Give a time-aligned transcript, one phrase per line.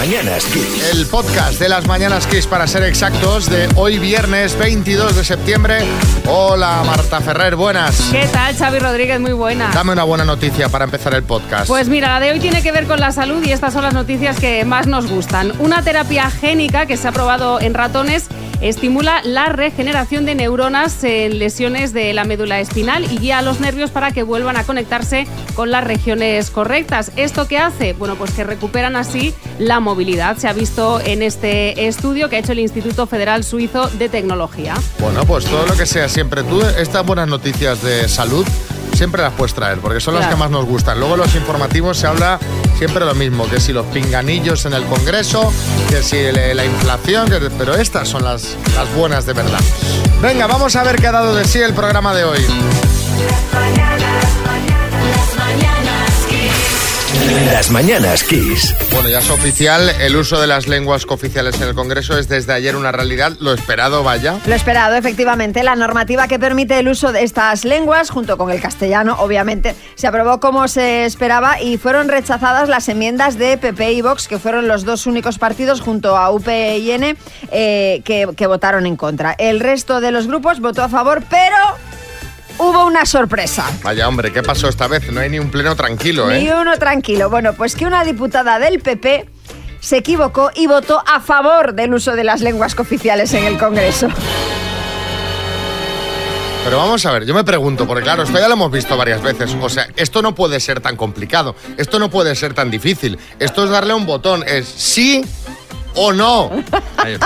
[0.00, 0.94] mañanas Kiss.
[0.94, 5.80] El podcast de las Mañanas Kiss, para ser exactos, de hoy viernes 22 de septiembre.
[6.26, 8.08] Hola Marta Ferrer, buenas.
[8.10, 9.20] ¿Qué tal, Xavi Rodríguez?
[9.20, 9.70] Muy buena.
[9.74, 11.68] Dame una buena noticia para empezar el podcast.
[11.68, 13.92] Pues mira, la de hoy tiene que ver con la salud y estas son las
[13.92, 15.52] noticias que más nos gustan.
[15.58, 18.24] Una terapia génica que se ha probado en ratones
[18.60, 23.60] estimula la regeneración de neuronas en lesiones de la médula espinal y guía a los
[23.60, 27.12] nervios para que vuelvan a conectarse con las regiones correctas.
[27.16, 27.92] ¿Esto qué hace?
[27.94, 30.36] Bueno, pues que recuperan así la movilidad.
[30.36, 34.74] Se ha visto en este estudio que ha hecho el Instituto Federal Suizo de Tecnología.
[34.98, 38.46] Bueno, pues todo lo que sea siempre tú, estas buenas noticias de salud,
[39.00, 40.36] siempre las puedes traer, porque son las Claro.
[40.36, 40.98] que más nos gustan.
[41.00, 42.38] Luego los informativos se habla
[42.76, 45.50] siempre lo mismo, que si los pinganillos en el Congreso,
[45.88, 49.58] que si le- la inflación, que- pero estas son las, las buenas de verdad.
[50.20, 52.40] Venga, vamos a ver qué ha dado de sí el programa de hoy.
[53.98, 54.29] Las
[57.30, 58.74] Las mañanas Kiss.
[58.92, 62.52] Bueno, ya es oficial, el uso de las lenguas cooficiales en el Congreso es desde
[62.52, 64.40] ayer una realidad, lo esperado vaya.
[64.46, 65.62] Lo esperado, efectivamente.
[65.62, 70.08] La normativa que permite el uso de estas lenguas, junto con el castellano, obviamente, se
[70.08, 74.66] aprobó como se esperaba y fueron rechazadas las enmiendas de PP y Vox, que fueron
[74.66, 77.16] los dos únicos partidos, junto a UPyN,
[77.52, 79.36] eh, que, que votaron en contra.
[79.38, 81.56] El resto de los grupos votó a favor, pero
[82.60, 83.64] hubo una sorpresa.
[83.82, 85.10] Vaya hombre, ¿qué pasó esta vez?
[85.10, 86.54] No hay ni un pleno tranquilo, Ni ¿eh?
[86.54, 87.30] uno tranquilo.
[87.30, 89.28] Bueno, pues que una diputada del PP
[89.80, 94.08] se equivocó y votó a favor del uso de las lenguas cooficiales en el Congreso.
[96.62, 99.22] Pero vamos a ver, yo me pregunto, porque claro, esto ya lo hemos visto varias
[99.22, 99.56] veces.
[99.60, 103.18] O sea, esto no puede ser tan complicado, esto no puede ser tan difícil.
[103.38, 105.24] Esto es darle un botón, es sí
[105.94, 106.50] o no.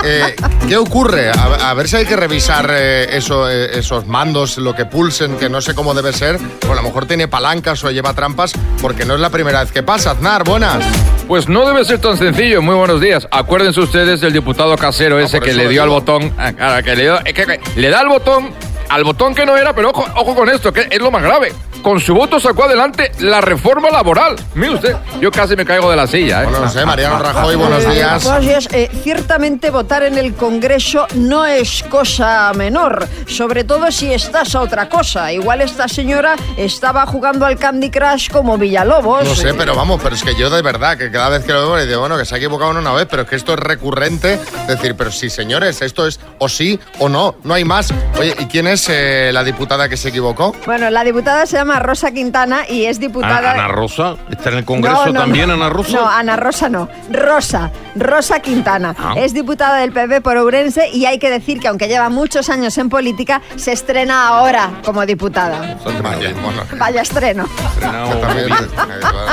[0.03, 0.35] Eh,
[0.67, 1.29] ¿Qué ocurre?
[1.29, 5.37] A, a ver si hay que revisar eh, eso, eh, esos mandos, lo que pulsen,
[5.37, 6.39] que no sé cómo debe ser.
[6.67, 9.71] O a lo mejor tiene palancas o lleva trampas, porque no es la primera vez
[9.71, 10.11] que pasa.
[10.11, 10.83] Aznar, buenas.
[11.27, 12.61] Pues no debe ser tan sencillo.
[12.61, 13.27] Muy buenos días.
[13.31, 16.33] Acuérdense ustedes del diputado casero ese por que eso le lo dio al botón.
[16.37, 18.51] ah, que le, dio- es que- que le da el botón
[18.87, 21.51] al botón que no era, pero ojo, ojo con esto, que es lo más grave.
[21.85, 24.35] Con su voto sacó adelante la reforma laboral.
[24.55, 26.41] Mire usted, yo casi me caigo de la silla.
[26.41, 26.45] ¿eh?
[26.45, 28.23] Bueno, no sé, Mariano Rajoy, buenos días.
[28.23, 28.67] Buenos días.
[28.71, 34.61] Eh, ciertamente votar en el Congreso no es cosa menor, sobre todo si estás a
[34.61, 35.31] otra cosa.
[35.31, 39.23] Igual esta señora estaba jugando al Candy Crush como Villalobos.
[39.23, 41.67] No sé, pero vamos, pero es que yo de verdad, que cada vez que lo
[41.67, 43.59] veo, le digo, bueno, que se ha equivocado una vez, pero es que esto es
[43.59, 44.39] recurrente.
[44.67, 47.93] Decir, pero sí, señores, esto es o sí o no, no hay más.
[48.17, 50.55] Oye, ¿y quién es eh, la diputada que se equivocó?
[50.65, 53.51] Bueno, la diputada se llama Rosa Quintana y es diputada.
[53.51, 55.53] Ana Rosa, ¿está en el Congreso No, no, también no.
[55.55, 55.91] Ana Rosa?
[55.97, 56.89] No, Ana Rosa no.
[57.11, 57.71] Rosa.
[57.95, 58.95] Rosa Quintana.
[58.97, 59.13] Ah.
[59.17, 62.77] Es diputada del PP por Ourense y hay que decir que aunque lleva muchos años
[62.77, 65.77] en política, se estrena ahora como diputada.
[66.01, 67.47] Vaya, bueno, Vaya estreno.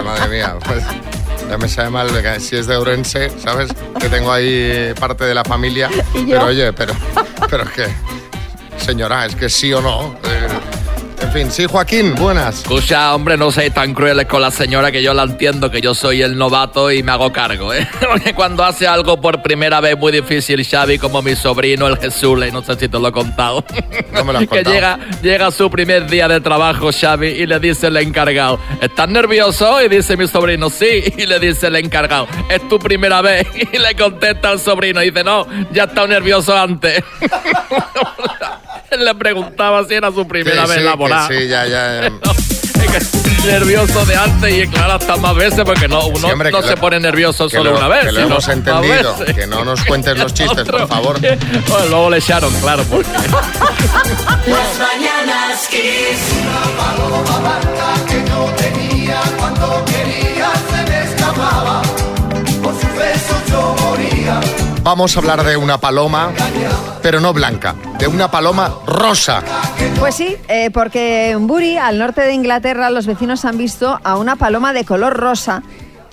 [0.05, 0.85] Madre mía, pues,
[1.49, 3.71] ya me sabe mal que si es de Ourense, ¿sabes?
[3.99, 5.89] Que tengo ahí parte de la familia.
[6.15, 6.27] ¿Y yo?
[6.39, 6.95] Pero oye, pero,
[7.51, 7.87] pero es que,
[8.79, 10.15] señora, es que sí o no.
[10.25, 10.49] eh,
[11.23, 12.59] en fin, sí, Joaquín, buenas.
[12.59, 15.95] Escucha, hombre, no seáis tan crueles con la señora que yo la entiendo, que yo
[15.95, 17.89] soy el novato y me hago cargo, ¿eh?
[18.01, 22.39] Porque cuando hace algo por primera vez muy difícil, Xavi, como mi sobrino, el Jesús,
[22.53, 23.65] no sé si te lo he contado.
[24.13, 24.75] No me lo has que contado.
[24.75, 29.83] llega, llega su primer día de trabajo, Xavi, y le dice el encargado, ¿estás nervioso?
[29.83, 31.05] Y dice mi sobrino, sí.
[31.23, 33.47] Y le dice el encargado, ¿es tu primera vez?
[33.73, 37.03] Y le contesta el sobrino, y dice, no, ya estaba nervioso antes.
[38.99, 41.29] Le preguntaba si era su primera Sí, vez sí, laboral.
[41.29, 42.01] que sí, ya, ya.
[42.83, 46.51] Es que nervioso de antes y claro, hasta más veces porque no, uno Sí, hombre,
[46.51, 48.01] no que se lo- pone nervioso que solo lo- una vez.
[48.07, 49.17] que lo sino hemos entendido.
[49.35, 51.19] Que no nos cuentes los chistes, por favor.
[51.21, 52.83] Bueno, luego le echaron, claro.
[52.91, 53.09] Porque...
[53.09, 56.19] Las mañanas Kiss.
[64.83, 66.33] Vamos a hablar de una paloma,
[67.03, 69.41] pero no blanca, de una paloma rosa.
[70.01, 74.17] Pues sí, eh, porque en Bury, al norte de Inglaterra, los vecinos han visto a
[74.17, 75.63] una paloma de color rosa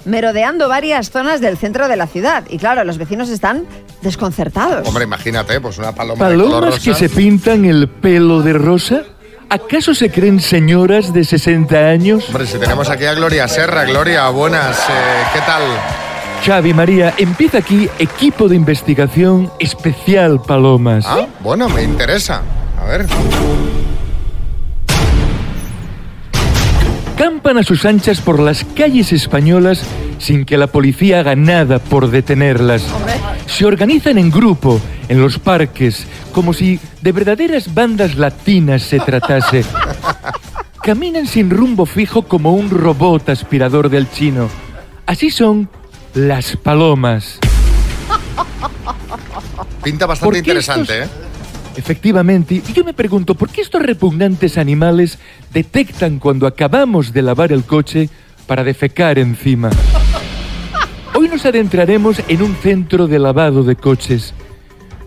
[0.06, 2.44] merodeando varias zonas del centro de la ciudad.
[2.48, 3.66] Y claro, los vecinos están
[4.04, 4.88] desconcertados.
[4.88, 6.84] Hombre, imagínate, pues una paloma de color ¿Palomas rosa.
[6.84, 9.02] que se pintan el pelo de rosa?
[9.50, 12.26] ¿Acaso se creen señoras de 60 años?
[12.28, 13.84] Hombre, si tenemos aquí a Gloria Serra.
[13.86, 15.64] Gloria, buenas, eh, ¿qué tal?
[16.44, 21.06] Xavi María, empieza aquí equipo de investigación especial Palomas.
[21.08, 22.42] Ah, bueno, me interesa.
[22.80, 23.06] A ver.
[27.20, 29.84] campan a sus anchas por las calles españolas
[30.20, 32.82] sin que la policía haga nada por detenerlas.
[33.46, 39.66] Se organizan en grupo, en los parques, como si de verdaderas bandas latinas se tratase.
[40.84, 44.48] Caminan sin rumbo fijo como un robot aspirador del chino.
[45.06, 45.70] Así son
[46.14, 47.40] las palomas.
[49.84, 51.26] Pinta ¿Por bastante interesante, estos- ¿eh?
[51.78, 55.18] Efectivamente, y yo me pregunto, ¿por qué estos repugnantes animales
[55.54, 58.10] detectan cuando acabamos de lavar el coche
[58.48, 59.70] para defecar encima?
[61.16, 64.34] Hoy nos adentraremos en un centro de lavado de coches.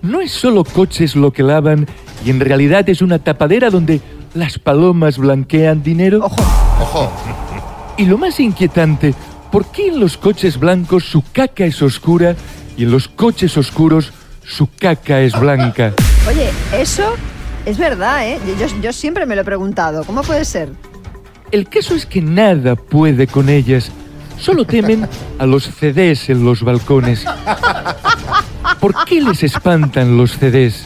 [0.01, 1.87] No es solo coches lo que lavan
[2.25, 4.01] y en realidad es una tapadera donde
[4.35, 6.21] las palomas blanquean dinero.
[6.25, 7.13] Ojo.
[7.99, 9.15] Y lo más inquietante,
[9.53, 12.35] ¿por qué en los coches blancos su caca es oscura
[12.77, 14.13] y en los coches oscuros
[14.45, 15.93] su caca es blanca?
[16.29, 17.15] Oye, eso
[17.67, 18.41] es verdad, ¿eh?
[18.59, 20.05] Yo, yo siempre me lo he preguntado.
[20.05, 20.71] ¿Cómo puede ser?
[21.53, 23.93] El caso es que nada puede con ellas.
[24.41, 25.07] Solo temen
[25.39, 27.25] a los CDs en los balcones.
[28.81, 30.83] ¿Por qué les espantan los CDs?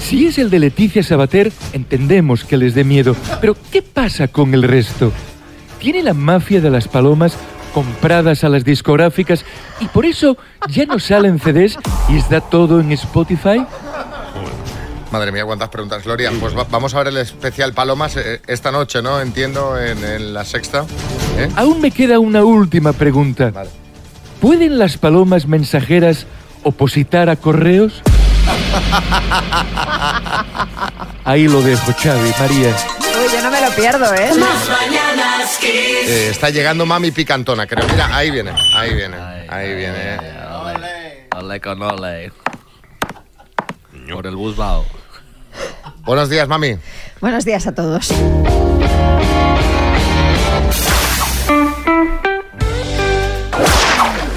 [0.00, 3.14] Si es el de Leticia Sabater, entendemos que les dé miedo.
[3.40, 5.12] Pero ¿qué pasa con el resto?
[5.78, 7.36] ¿Tiene la mafia de las palomas
[7.74, 9.44] compradas a las discográficas
[9.80, 10.36] y por eso
[10.68, 11.76] ya no salen CDs
[12.08, 13.64] y está todo en Spotify?
[15.12, 16.30] Madre mía, cuántas preguntas, Gloria.
[16.40, 19.20] Pues va- vamos a ver el especial Palomas eh, esta noche, ¿no?
[19.20, 20.84] Entiendo, en, en la sexta.
[21.38, 21.48] ¿eh?
[21.56, 23.50] Aún me queda una última pregunta.
[23.50, 23.70] Vale.
[24.40, 26.26] ¿Pueden las palomas mensajeras
[26.64, 28.02] opositar a correos?
[31.24, 32.68] Ahí lo dejo, Xavi, María.
[33.00, 34.30] Uy, yo no me lo pierdo, ¿eh?
[35.62, 37.86] Eh, está llegando Mami Picantona, creo.
[37.88, 39.16] Mira, ahí viene, ahí viene,
[39.48, 40.18] ahí viene.
[41.36, 42.32] Ole con ole.
[44.12, 44.84] Por el busbao.
[46.00, 46.76] Buenos días, Mami.
[47.20, 48.12] Buenos días a todos.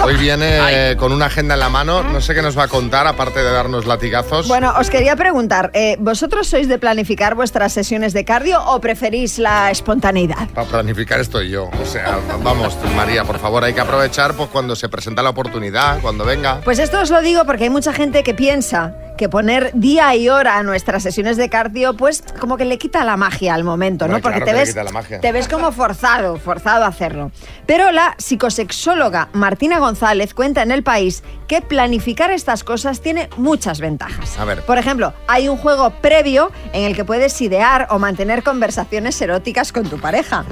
[0.07, 2.01] Hoy viene con una agenda en la mano.
[2.01, 4.48] No sé qué nos va a contar, aparte de darnos latigazos.
[4.48, 9.38] Bueno, os quería preguntar, eh, ¿vosotros sois de planificar vuestras sesiones de cardio o preferís
[9.38, 10.48] la espontaneidad?
[10.56, 11.69] Para planificar estoy yo.
[11.83, 16.00] O sea, vamos, María, por favor, hay que aprovechar pues, cuando se presenta la oportunidad,
[16.00, 16.62] cuando venga.
[16.63, 20.29] Pues esto os lo digo porque hay mucha gente que piensa que poner día y
[20.29, 24.07] hora a nuestras sesiones de cardio, pues como que le quita la magia al momento,
[24.07, 24.21] ¿no?
[24.21, 25.19] Porque claro te le ves, quita la magia.
[25.19, 27.31] te ves como forzado, forzado a hacerlo.
[27.65, 33.79] Pero la psicosexóloga Martina González cuenta en El País que planificar estas cosas tiene muchas
[33.79, 34.37] ventajas.
[34.37, 34.61] A ver.
[34.61, 39.71] Por ejemplo, hay un juego previo en el que puedes idear o mantener conversaciones eróticas
[39.71, 40.45] con tu pareja.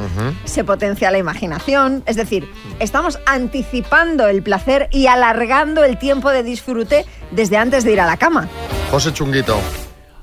[0.45, 6.43] Se potencia la imaginación, es decir, estamos anticipando el placer y alargando el tiempo de
[6.43, 8.47] disfrute desde antes de ir a la cama.
[8.91, 9.57] José Chunguito.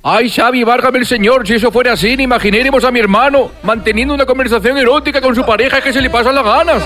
[0.05, 4.13] Ay, Xavi, válgame el señor, si eso fuera así, ni imagináramos a mi hermano manteniendo
[4.13, 6.83] una conversación erótica con su pareja que se le pasan las ganas.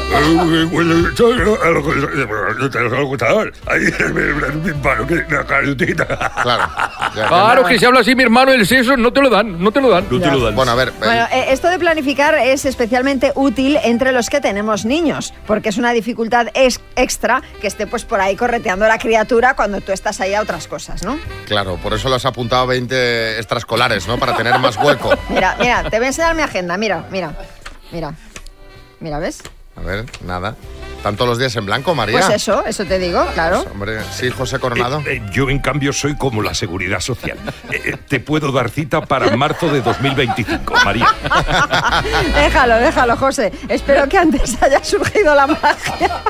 [6.43, 6.65] Claro,
[7.15, 9.81] claro que si habla así mi hermano el sexo, no te lo dan, no te
[9.81, 10.05] lo dan.
[10.11, 10.55] No te lo dan.
[10.55, 10.93] Bueno, a ver.
[10.99, 15.93] Bueno, esto de planificar es especialmente útil entre los que tenemos niños, porque es una
[15.95, 20.35] dificultad extra que esté pues por ahí correteando a la criatura cuando tú estás ahí
[20.35, 21.19] a otras cosas, ¿no?
[21.47, 24.19] Claro, por eso lo has apuntado 20 eh, extraescolares, ¿no?
[24.19, 25.11] Para tener más hueco.
[25.29, 26.77] Mira, mira, te voy a enseñar mi agenda.
[26.77, 27.33] Mira, mira,
[27.93, 28.15] mira.
[29.01, 29.43] Mira, ¿ves?
[29.77, 30.57] A ver, nada.
[30.97, 32.19] ¿Están todos los días en blanco, María?
[32.19, 33.65] Pues eso, eso te digo, pues, claro.
[33.71, 35.01] Hombre, sí, José Coronado.
[35.01, 37.39] Eh, eh, yo, en cambio, soy como la seguridad social.
[37.71, 41.07] Eh, te puedo dar cita para marzo de 2025, María.
[42.35, 43.53] déjalo, déjalo, José.
[43.69, 46.23] Espero que antes haya surgido la magia.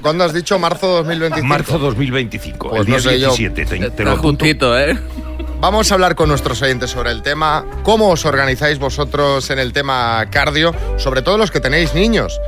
[0.00, 1.46] ¿Cuándo has dicho marzo 2025?
[1.46, 3.66] Marzo 2025, el pues día no sé 17.
[3.66, 3.90] Yo.
[3.90, 4.98] Te, te lo juntito, ¿eh?
[5.58, 7.64] Vamos a hablar con nuestros oyentes sobre el tema.
[7.82, 10.74] ¿Cómo os organizáis vosotros en el tema cardio?
[10.98, 12.38] Sobre todo los que tenéis niños.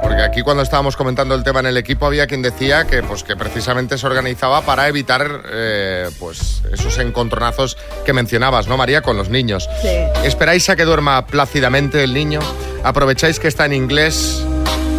[0.00, 3.24] Porque aquí cuando estábamos comentando el tema en el equipo había quien decía que, pues,
[3.24, 9.02] que precisamente se organizaba para evitar eh, pues, esos encontronazos que mencionabas, ¿no, María?
[9.02, 9.68] Con los niños.
[9.82, 9.88] Sí.
[10.24, 12.40] ¿Esperáis a que duerma plácidamente el niño?
[12.84, 14.44] ¿Aprovecháis que está en inglés?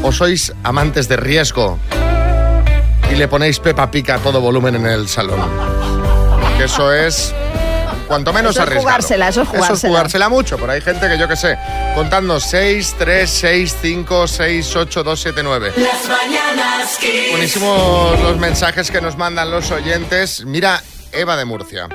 [0.04, 1.80] ¿O sois amantes de riesgo?
[3.12, 5.40] Y le ponéis Pepa Pica a todo volumen en el salón.
[6.58, 7.34] Que eso es
[8.08, 8.84] cuanto menos Eso es arriesgado.
[8.90, 9.92] jugársela, eso es Eso es jugársela.
[9.94, 11.58] jugársela mucho, pero hay gente que yo que sé,
[11.96, 15.72] contando 6, 3, 6, 5, 6, 8, 2, 7, 9.
[15.78, 17.32] Las mañanas Kiss.
[17.32, 20.46] Buenísimos los mensajes que nos mandan los oyentes.
[20.46, 20.82] Mira,
[21.12, 21.88] Eva de Murcia.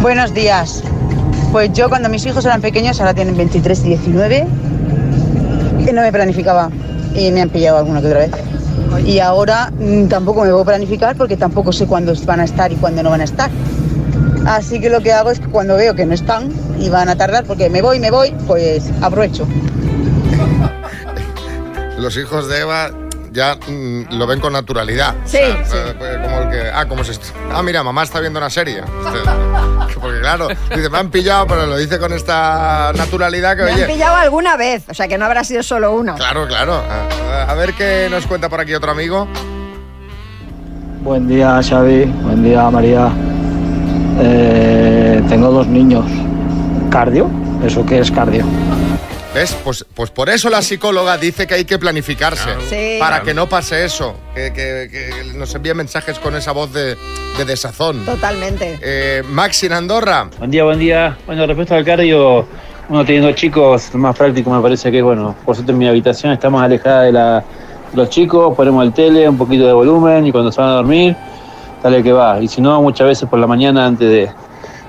[0.00, 0.82] Buenos días.
[1.52, 4.46] Pues yo cuando mis hijos eran pequeños, ahora tienen 23 y 19,
[5.80, 6.70] y no me planificaba
[7.14, 8.30] y me han pillado alguna que otra vez.
[9.04, 12.76] Y ahora mm, tampoco me puedo planificar porque tampoco sé cuándo van a estar y
[12.76, 13.50] cuándo no van a estar.
[14.50, 17.14] Así que lo que hago es que cuando veo que no están y van a
[17.14, 19.46] tardar porque me voy, me voy, pues aprovecho.
[21.96, 22.90] los hijos de Eva
[23.30, 25.14] ya mm, lo ven con naturalidad.
[25.24, 25.94] Sí, O sea, sí.
[25.96, 27.12] pues, como el que, ah, como se,
[27.52, 28.82] ah, mira, mamá está viendo una serie.
[30.00, 33.86] Porque claro, dice, me han pillado, pero lo dice con esta naturalidad que, Me han
[33.86, 36.16] pillado alguna vez, o sea que no habrá sido solo una.
[36.16, 36.74] claro, claro.
[36.74, 39.28] A, a ver qué nos cuenta por aquí otro amigo.
[41.04, 42.06] Buen día, Xavi.
[42.06, 43.12] Buen día, María.
[44.22, 46.04] Eh, tengo dos niños.
[46.90, 47.28] ¿Cardio?
[47.64, 48.44] ¿Eso qué es cardio?
[49.34, 49.56] ¿Ves?
[49.62, 52.50] Pues, pues por eso la psicóloga dice que hay que planificarse.
[52.68, 52.96] Sí.
[52.98, 53.24] Para Claro.
[53.24, 54.14] que no pase eso.
[54.34, 56.96] Que, que- que nos envíe mensajes con esa voz de,
[57.38, 58.04] de desazón.
[58.04, 58.78] Totalmente.
[58.82, 60.28] Eh, Maxi en Andorra.
[60.38, 61.16] Buen día, buen día.
[61.26, 62.44] Bueno, respecto al cardio,
[62.88, 66.50] uno teniendo chicos, más práctico me parece que, bueno, por suerte en mi habitación está
[66.50, 70.32] más alejada de, la, de los chicos, ponemos el tele, un poquito de volumen y
[70.32, 71.14] cuando se van a dormir,
[71.82, 72.40] dale que va.
[72.40, 74.30] Y si no, muchas veces por la mañana antes de,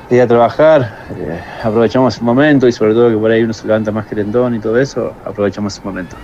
[0.10, 3.53] de ir a trabajar, eh, aprovechamos el momento y sobre todo que por ahí uno
[3.53, 6.15] se levanta más querendón y todo eso, aprovechamos ese momento.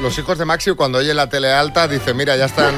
[0.00, 2.72] Los hijos de Maxi cuando oye la tele alta dicen, mira, ya están...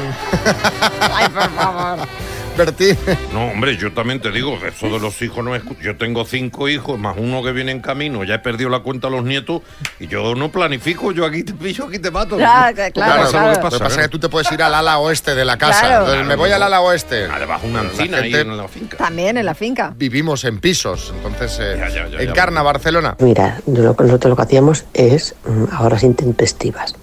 [1.15, 2.07] Ay, por favor.
[2.57, 2.97] Bertín.
[3.33, 5.63] No, hombre, yo también te digo, eso de los hijos no es...
[5.81, 9.07] Yo tengo cinco hijos, más uno que viene en camino, ya he perdido la cuenta
[9.07, 9.63] a los nietos
[9.99, 12.37] y yo no planifico, yo aquí te pillo, aquí te mato.
[12.37, 13.23] Claro, Pasa que claro.
[13.23, 15.57] Lo que pasa, pasa es que tú te puedes ir al ala oeste de la
[15.57, 15.81] casa.
[15.81, 16.05] Claro.
[16.05, 17.25] Entonces, me voy al ala oeste.
[17.33, 18.97] Además, una encina ahí en la finca.
[18.99, 19.95] También en la finca.
[19.97, 21.15] Vivimos en pisos.
[21.17, 22.23] Entonces, eh, Ya, ya, ya, ya.
[22.31, 23.17] encarna Barcelona.
[23.21, 26.95] Mira, lo- nosotros lo que hacíamos es mm, a horas intempestivas.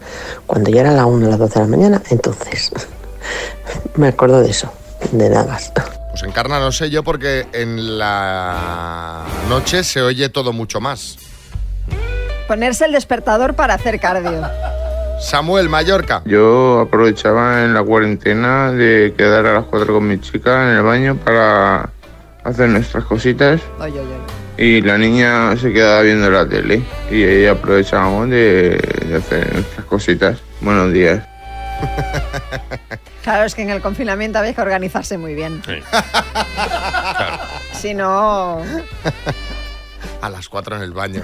[0.45, 2.71] Cuando ya era la 1 o las 12 de la mañana, entonces
[3.95, 4.71] me acuerdo de eso,
[5.11, 5.71] de nada más.
[6.11, 11.17] Pues encarna no sé yo porque en la noche se oye todo mucho más.
[12.47, 14.47] Ponerse el despertador para hacer cardio.
[15.19, 16.21] Samuel Mallorca.
[16.25, 20.83] Yo aprovechaba en la cuarentena de quedar a las 4 con mi chica en el
[20.83, 21.89] baño para
[22.43, 24.63] hacer nuestras cositas Oye, oye, oye.
[24.77, 28.77] y la niña se quedaba viendo la tele y ahí aprovechábamos de,
[29.07, 30.37] de hacer nuestras cositas.
[30.61, 31.23] Buenos días.
[33.27, 35.61] Claro, es que en el confinamiento había que organizarse muy bien.
[35.65, 35.73] Sí.
[37.73, 38.61] Si no,
[40.21, 41.23] A las 4 en el baño.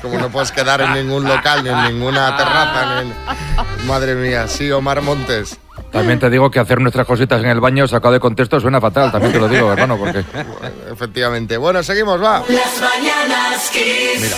[0.00, 3.02] Como no puedes quedar en ningún local, ni en ninguna terraza.
[3.02, 5.58] ni en- Madre mía, sí, Omar Montes.
[5.90, 9.10] También te digo que hacer nuestras cositas en el baño sacado de contexto suena fatal,
[9.10, 10.24] también te lo digo, hermano, porque...
[10.92, 11.56] Efectivamente.
[11.56, 12.44] Bueno, seguimos, va.
[12.48, 13.70] Las mañanas.
[13.74, 14.36] Mira,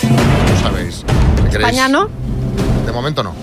[0.54, 1.04] no sabéis.
[1.52, 2.08] España no.
[2.86, 3.34] De momento no.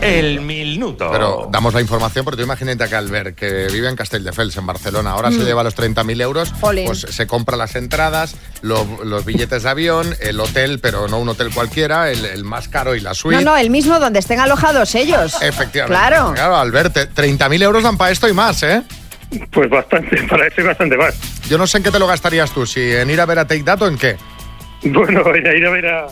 [0.00, 1.10] El minuto.
[1.10, 5.10] Pero damos la información porque tú imagínate que Albert, que vive en Castelldefels, en Barcelona,
[5.10, 6.84] ahora se lleva los 30.000 euros, Mm.
[6.86, 11.28] Pues se compra las entradas, lo- los billetes de avión, el hotel, pero no un
[11.28, 13.44] hotel cualquiera, el, el más caro y la No, suite.
[13.44, 15.34] no, el mismo donde estén alojados ellos.
[15.42, 15.98] Efectivamente.
[15.98, 16.32] Claro.
[16.34, 18.82] Claro, Albert, te- 30.000 euros dan para esto y más, ¿eh?
[19.50, 21.14] Pues bastante, para eso y bastante más.
[21.48, 23.46] Yo no sé en qué te lo gastarías tú, si en ir a ver a
[23.46, 24.16] Take That o en qué.
[24.84, 26.06] Bueno, ir a ver a,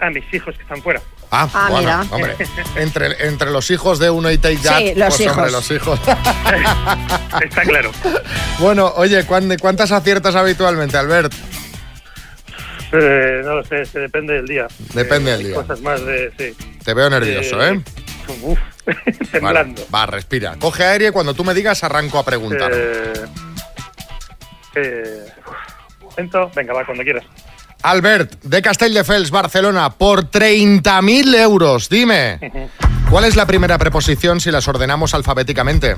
[0.00, 1.00] a mis hijos que están fuera.
[1.38, 2.06] Ah, Ah, bueno, mira.
[2.14, 2.36] hombre,
[2.76, 5.52] entre, entre los hijos de uno y Take That, Sí, los pues, hombre, hijos.
[5.52, 6.00] los hijos.
[7.42, 7.90] Está claro.
[8.58, 11.32] bueno, oye, ¿cuán- ¿cuántas aciertas habitualmente, Albert?
[12.92, 14.66] Eh, no lo sé, se depende del día.
[14.94, 15.56] Depende del Hay día.
[15.56, 16.56] Cosas más de, sí.
[16.84, 17.82] Te veo nervioso, ¿eh?
[18.42, 18.58] Uf,
[19.32, 19.82] temblando.
[19.90, 20.56] Vale, va, respira.
[20.58, 22.70] Coge aire y cuando tú me digas arranco a preguntar.
[22.74, 23.12] Eh,
[24.76, 25.26] eh,
[26.54, 27.24] venga, va, cuando quieras.
[27.82, 31.88] Albert, de Castelldefels, Barcelona, por 30.000 euros.
[31.88, 32.68] Dime,
[33.10, 35.94] ¿cuál es la primera preposición si las ordenamos alfabéticamente?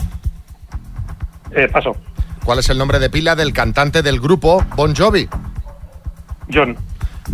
[1.53, 1.97] Eh, paso.
[2.45, 5.29] ¿Cuál es el nombre de pila del cantante del grupo Bon Jovi?
[6.53, 6.77] John,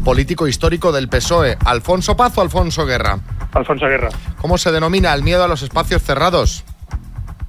[0.05, 3.19] Político histórico del PSOE, ¿Alfonso Paz o Alfonso Guerra?
[3.53, 4.09] Alfonso Guerra,
[4.41, 6.65] ¿Cómo se denomina el miedo a los espacios cerrados?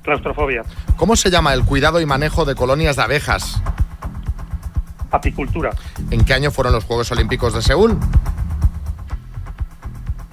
[0.04, 0.62] claustrofobia,
[0.98, 3.62] ¿Cómo se llama el cuidado y manejo de colonias de abejas?
[5.12, 5.72] Apicultura,
[6.12, 7.98] ¿En qué año fueron los Juegos Olímpicos de Seúl?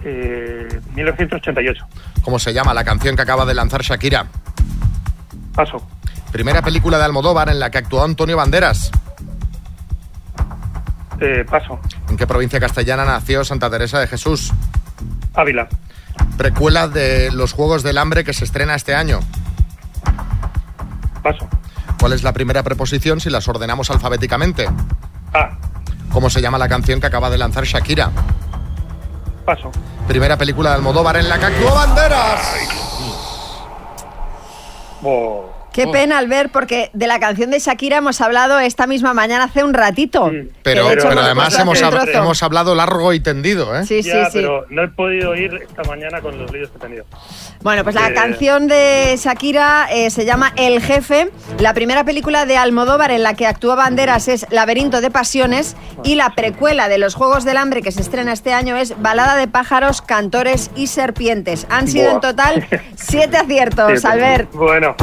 [0.05, 1.85] eh, 1988.
[2.23, 4.27] ¿Cómo se llama la canción que acaba de lanzar Shakira?
[5.55, 5.87] Paso.
[6.33, 8.91] Primera película de Almodóvar en la que actuó Antonio Banderas.
[11.21, 11.79] Eh, paso.
[12.09, 14.53] ¿En qué provincia castellana nació Santa Teresa de Jesús?
[15.35, 15.69] Ávila,
[16.37, 19.21] Precuela de Los Juegos del Hambre que se estrena este año.
[21.23, 21.49] paso.
[22.03, 24.69] ¿Cuál es la primera preposición si las ordenamos alfabéticamente?
[25.33, 25.51] A,
[26.11, 28.11] ¿Cómo se llama la canción que acaba de lanzar Shakira?
[29.47, 29.71] paso.
[30.09, 32.41] Primera película de Almodóvar en la que actuó Banderas.
[35.05, 35.93] Oh, Qué Oh.
[35.93, 39.73] pena, Albert, porque de la canción de Shakira hemos hablado esta misma mañana hace un
[39.75, 40.31] ratito.
[40.63, 43.87] Pero, además hemos, hab- hemos hablado largo y tendido, ¿eh?
[43.87, 44.33] Sí, sí, ya, sí.
[44.35, 47.05] pero no he podido ir esta mañana con los líos que he tenido.
[47.63, 51.31] Bueno, pues la Eh, canción de Shakira eh, se llama El Jefe.
[51.59, 56.17] La primera película de Almodóvar en la que actúa Banderas es Laberinto de Pasiones y
[56.17, 59.49] la precuela de los Juegos del Hambre que se estrena este año es Balada de
[59.49, 61.67] pájaros, cantores y serpientes.
[61.71, 64.53] Han sido en total siete aciertos, Albert.
[64.53, 64.95] Bueno.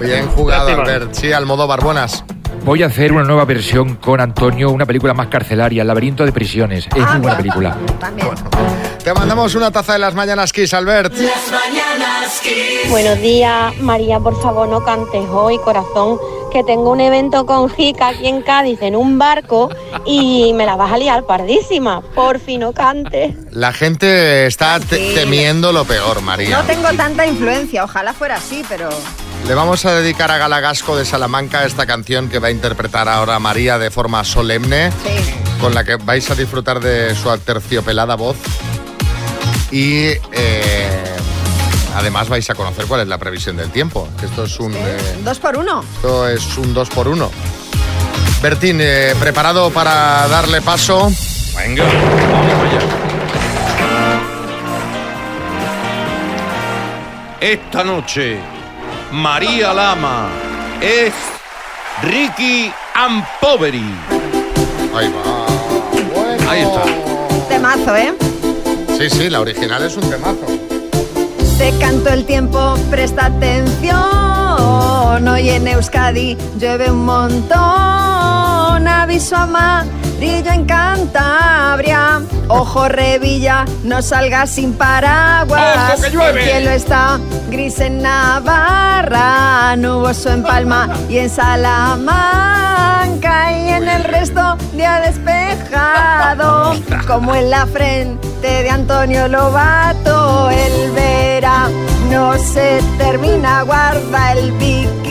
[0.00, 0.68] Bien jugado.
[0.68, 1.14] Albert.
[1.14, 2.24] Sí, Almodóvar, buenas.
[2.64, 6.32] Voy a hacer una nueva versión con Antonio, una película más carcelaria, El laberinto de
[6.32, 6.86] prisiones.
[6.88, 7.76] Es muy buena película.
[8.00, 8.28] También.
[9.02, 11.14] Te mandamos una taza de las mañanas Kiss, Albert.
[11.14, 12.90] Las mañanas Kiss.
[12.90, 16.18] Buenos días, María, por favor no cantes hoy, corazón,
[16.52, 19.70] que tengo un evento con Jica aquí en Cádiz en un barco
[20.04, 22.02] y me la vas a liar pardísima.
[22.14, 23.34] Por fin no cantes.
[23.52, 26.58] La gente está te- temiendo lo peor, María.
[26.58, 28.88] No tengo tanta influencia, ojalá fuera así, pero...
[29.46, 33.38] Le vamos a dedicar a Galagasco de Salamanca esta canción que va a interpretar ahora
[33.38, 35.34] María de forma solemne, Sí.
[35.60, 38.36] con la que vais a disfrutar de su aterciopelada voz.
[39.70, 41.14] Y eh,
[41.96, 44.06] además vais a conocer cuál es la previsión del tiempo.
[44.22, 45.82] Esto es un, eh, Dos por uno.
[45.96, 47.30] esto es un 2 por 1
[48.42, 51.10] Bertín, eh, ¿preparado para darle paso?
[51.56, 52.80] Venga, vamos allá.
[57.40, 58.38] Esta noche,
[59.12, 60.28] María Lama
[60.80, 61.12] es
[62.02, 63.94] Ricky Ampoveri.
[64.94, 65.46] Ahí va.
[66.14, 66.50] Bueno.
[66.50, 66.82] Ahí está.
[67.48, 68.14] Temazo, ¿eh?
[68.98, 70.46] Sí, sí, la original es un temazo.
[71.56, 73.96] Te canto el tiempo, presta atención.
[75.26, 78.17] Hoy en Euskadi llueve un montón.
[78.86, 82.20] Aviso amarillo en Cantabria.
[82.48, 85.94] Ojo Revilla, no salgas sin paraguas.
[85.94, 86.42] ¡Ojo, que llueve!
[86.42, 87.18] El cielo está
[87.50, 92.68] gris en Navarra, nuboso en Palma y en Salamanca.
[93.52, 96.74] Y en el resto día despejado,
[97.06, 100.50] como en la frente de Antonio Lobato.
[100.50, 105.07] El verano se termina, guarda el bikini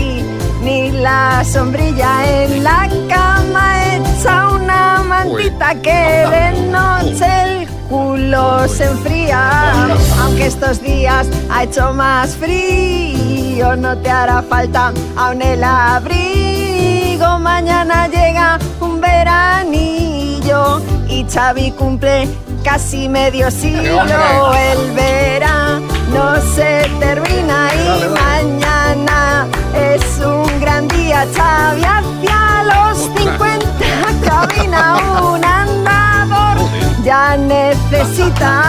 [0.68, 6.02] ni la sombrilla en la cama, echa una mantita que
[6.36, 6.46] de
[6.78, 9.42] noche el culo se enfría.
[10.20, 17.40] Aunque estos días ha hecho más frío, no te hará falta aún el abrigo.
[17.40, 22.28] Mañana llega un veranillo y Xavi cumple
[22.64, 24.02] casi medio siglo.
[24.72, 26.24] El verano
[26.56, 27.88] se termina y
[28.22, 28.77] mañana
[29.78, 31.26] es un gran día.
[31.36, 33.68] Xavi hacia los 50
[34.26, 36.58] camina un andador.
[37.04, 38.64] Ya necesita.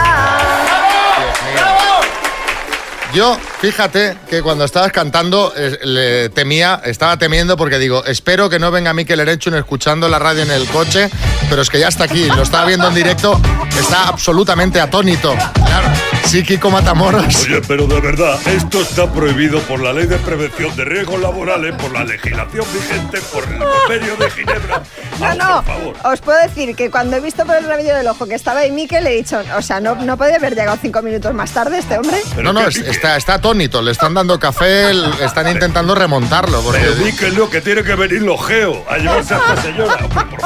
[3.13, 8.59] Yo, fíjate que cuando estabas cantando eh, le temía, estaba temiendo porque digo, espero que
[8.59, 11.09] no venga Mikel Erechun escuchando la radio en el coche,
[11.49, 13.39] pero es que ya está aquí, lo estaba viendo en directo,
[13.79, 15.35] está absolutamente atónito.
[15.65, 15.87] Claro,
[16.25, 17.35] sí, Kiko Matamoros.
[17.43, 21.75] Oye, pero de verdad, esto está prohibido por la Ley de Prevención de Riesgos Laborales,
[21.75, 24.81] por la legislación vigente, por el convenio de Ginebra.
[25.19, 25.63] No, no,
[26.09, 28.71] os puedo decir que cuando he visto por el rabillo del ojo que estaba ahí
[28.71, 31.97] Mikel, he dicho, o sea, no, no podía haber llegado cinco minutos más tarde este
[31.97, 32.17] hombre.
[32.41, 34.91] No, no, es- está, está atónito, le están dando café,
[35.23, 36.61] están intentando remontarlo.
[36.61, 37.11] Porque di
[37.49, 39.97] que tiene que venir los geos a llevarse a esta señora.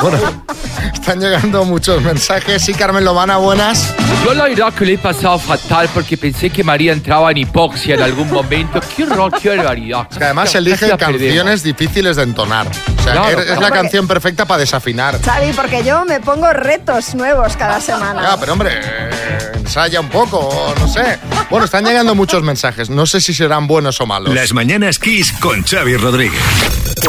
[0.02, 0.18] bueno,
[0.94, 2.62] están llegando muchos mensajes.
[2.64, 3.94] Sí, Carmen Lomana, buenas.
[4.24, 7.96] Yo la verdad que le he pasado fatal porque pensé que María entraba en hipoxia
[7.96, 8.80] en algún momento.
[8.96, 10.08] Qué horror, qué barbaridad.
[10.08, 12.68] Que además elige canciones difíciles de entonar.
[12.68, 13.76] O sea, Claro, es, es la claro.
[13.76, 15.20] canción perfecta para desafinar.
[15.22, 18.22] Xavi, porque yo me pongo retos nuevos cada semana.
[18.22, 19.33] Ya, pero hombre, eh,
[19.64, 20.50] ensaya un poco,
[20.80, 21.18] no sé.
[21.50, 22.90] Bueno, están llegando muchos mensajes.
[22.90, 24.34] No sé si serán buenos o malos.
[24.34, 26.42] Las mañanas Kiss con Xavi Rodríguez.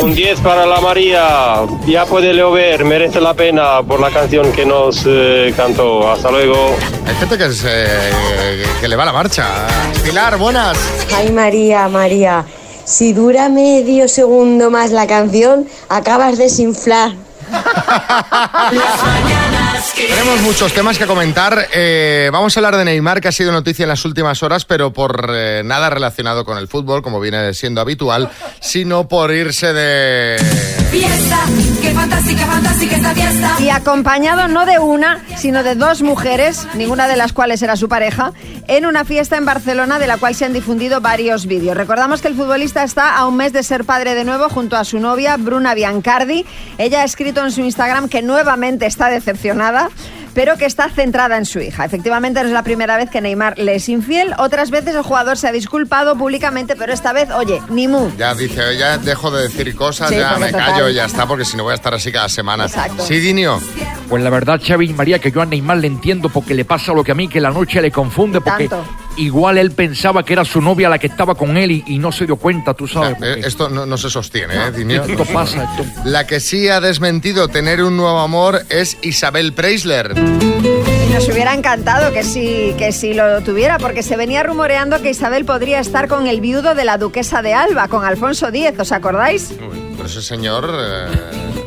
[0.01, 1.63] Un 10 para la María.
[1.87, 6.11] Ya puede llover, merece la pena por la canción que nos eh, cantó.
[6.11, 6.77] Hasta luego.
[7.07, 7.87] Hay gente que, se-
[8.81, 9.47] que le va la marcha.
[10.05, 10.77] Pilar, buenas.
[11.15, 12.45] Ay María, María,
[12.85, 17.13] si dura medio segundo más la canción, acabas de desinflar.
[19.97, 21.69] Tenemos muchos temas que comentar.
[21.73, 24.93] Eh, vamos a hablar de Neymar, que ha sido noticia en las últimas horas, pero
[24.93, 30.37] por eh, nada relacionado con el fútbol, como viene siendo habitual, sino por irse de...
[30.91, 31.39] Fiesta,
[31.83, 33.57] qué fantástica, fantástica esta fiesta.
[33.59, 37.89] Y acompañado no de una, sino de dos mujeres, ninguna de las cuales era su
[37.89, 38.33] pareja,
[38.69, 41.77] en una fiesta en Barcelona de la cual se han difundido varios vídeos.
[41.77, 44.85] Recordamos que el futbolista está a un mes de ser padre de nuevo junto a
[44.85, 46.47] su novia Bruna Biancardi.
[46.79, 49.89] Ella ha escrito en su Instagram que nuevamente está decepcionada.
[50.35, 51.85] pero que está centrada en su hija.
[51.85, 54.35] Efectivamente, no es la primera vez que Neymar le es infiel.
[54.39, 58.11] Otras veces el jugador se ha disculpado públicamente, pero esta vez, oye, ni mu.
[58.19, 60.73] Ya dice, ya dejo de decir cosas, Sí, ya porque me total.
[60.73, 62.65] callo y ya está, porque si no voy a estar así cada semana.
[62.65, 63.05] Exacto.
[63.07, 63.61] Sí, Dinio.
[64.09, 66.93] Pues la verdad, Xavi y María, que yo a Neymar le entiendo porque le pasa
[66.93, 68.85] lo que a mí, que la noche le confunde, porque Tanto.
[69.17, 72.13] Igual él pensaba que era su novia la que estaba con él y, y no
[72.13, 73.17] se dio cuenta, tú sabes.
[73.23, 75.03] Eh, Esto no, no se sostiene, ¿eh, Dinio?
[75.05, 80.15] Esto pasa, esto- La que sí ha desmentido tener un nuevo amor es Isabel Preisler.
[80.19, 85.45] Nos hubiera encantado que sí, que sí lo tuviera, porque se venía rumoreando que Isabel
[85.45, 89.53] podría estar con el viudo de la duquesa de Alba, con Alfonso X, ¿os acordáis?
[90.05, 90.71] Pero ese señor...
[90.79, 91.07] eh,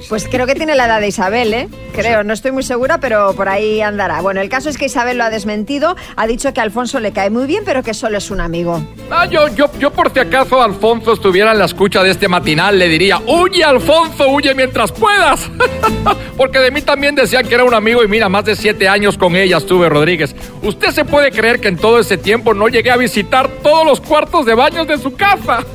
[0.10, 1.68] Pues creo que tiene la edad de Isabel, ¿eh?
[1.96, 4.22] Creo, no estoy muy segura, pero por ahí andará.
[4.22, 7.32] Bueno, el caso es que Isabel lo ha desmentido, ha dicho que Alfonso le cae
[7.32, 8.86] muy bien, pero que solo es un amigo.
[9.10, 12.78] Ah, yo, yo, yo por si acaso Alfonso estuviera en la escucha de este matinal,
[12.78, 15.50] le diría, huye Alfonso, huye mientras puedas.
[16.38, 19.18] Porque de mí también decían que era un amigo y mira, más de siete años
[19.18, 20.36] con ella estuve, Rodríguez.
[20.62, 24.00] ¿Usted se puede creer que en todo ese tiempo no llegué a visitar todos los
[24.00, 25.66] cuartos de baños de su casa?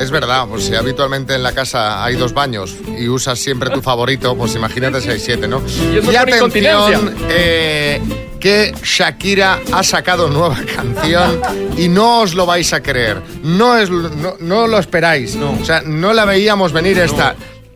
[0.00, 3.82] Es verdad, pues si habitualmente en la casa hay dos baños y usas siempre tu
[3.82, 5.62] favorito, pues imagínate si hay siete, ¿no?
[5.92, 7.00] Y eso con incontinencia.
[7.28, 8.00] eh,
[8.40, 11.40] que Shakira ha sacado nueva canción
[11.76, 13.20] y no os lo vais a creer.
[13.42, 15.36] No, es, no, no lo esperáis.
[15.36, 17.34] O sea, no la veíamos venir esta.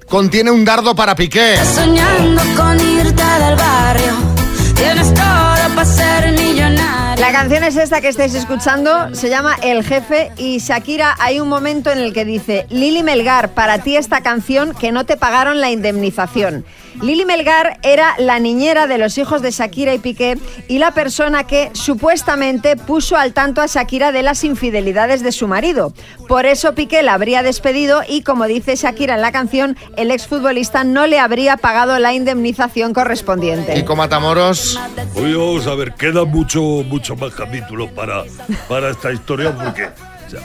[0.08, 1.56] Contiene un dardo para Piqué.
[1.64, 2.42] Soñando
[7.40, 11.90] canción es esta que estáis escuchando, se llama El Jefe y Shakira hay un momento
[11.90, 15.70] en el que dice, Lili Melgar, para ti esta canción que no te pagaron la
[15.70, 16.66] indemnización.
[17.02, 21.44] Lili Melgar era la niñera de los hijos de Shakira y Piqué y la persona
[21.44, 25.94] que supuestamente puso al tanto a Shakira de las infidelidades de su marido.
[26.28, 30.84] Por eso Piqué la habría despedido y como dice Shakira en la canción, el exfutbolista
[30.84, 33.72] no le habría pagado la indemnización correspondiente.
[33.72, 34.78] Kiko Matamoros.
[35.14, 38.24] Oye, vamos a ver, queda mucho, mucho más capítulo para,
[38.68, 39.88] para esta historia porque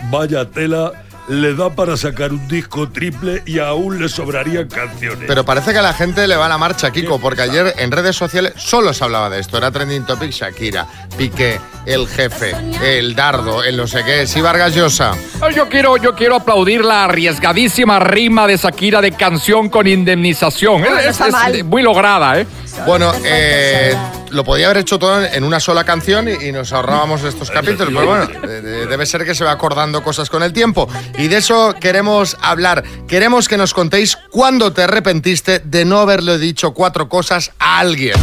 [0.10, 5.26] vaya tela, le da para sacar un disco triple y aún le sobrarían canciones.
[5.28, 8.16] Pero parece que a la gente le va la marcha, Kiko, porque ayer en redes
[8.16, 9.58] sociales solo se hablaba de esto.
[9.58, 10.86] Era trending topic Shakira,
[11.18, 14.28] Piqué, el jefe, el dardo, el no sé qué.
[14.28, 15.14] Sí, Vargas Llosa.
[15.56, 20.82] Yo quiero, yo quiero aplaudir la arriesgadísima rima de Shakira de canción con indemnización.
[20.82, 22.48] No, no Es- muy lograda, ¿eh?
[22.86, 23.96] Bueno, eh,
[24.30, 27.94] lo podía haber hecho todo en una sola canción y, nos ahorrábamos estos capítulos.
[27.94, 30.88] Pero bueno, de- debe ser que se va acordando cosas con el tiempo.
[31.18, 32.84] Y de eso queremos hablar.
[33.08, 38.16] Queremos que nos contéis cuándo te arrepentiste de no haberle dicho cuatro cosas a alguien.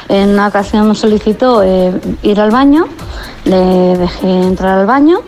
[0.10, 2.86] en una ocasión solicitó eh, ir al baño,
[3.44, 5.22] le dejé entrar al baño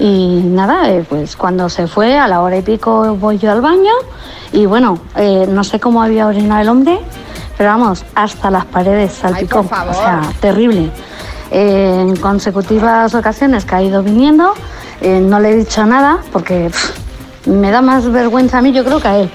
[0.00, 3.60] y nada, eh, pues cuando se fue, a la hora y pico voy yo al
[3.60, 3.92] baño
[4.52, 6.98] y bueno, eh, no sé cómo había orinado el hombre,
[7.56, 9.94] pero vamos, hasta las paredes salpicó, por favor.
[9.94, 10.90] o sea, terrible.
[11.52, 14.54] Eh, en consecutivas ocasiones que ha ido viniendo,
[15.00, 16.68] eh, no le he dicho nada porque...
[16.70, 17.05] pff,
[17.46, 19.30] me da más vergüenza a mí, yo creo que a él.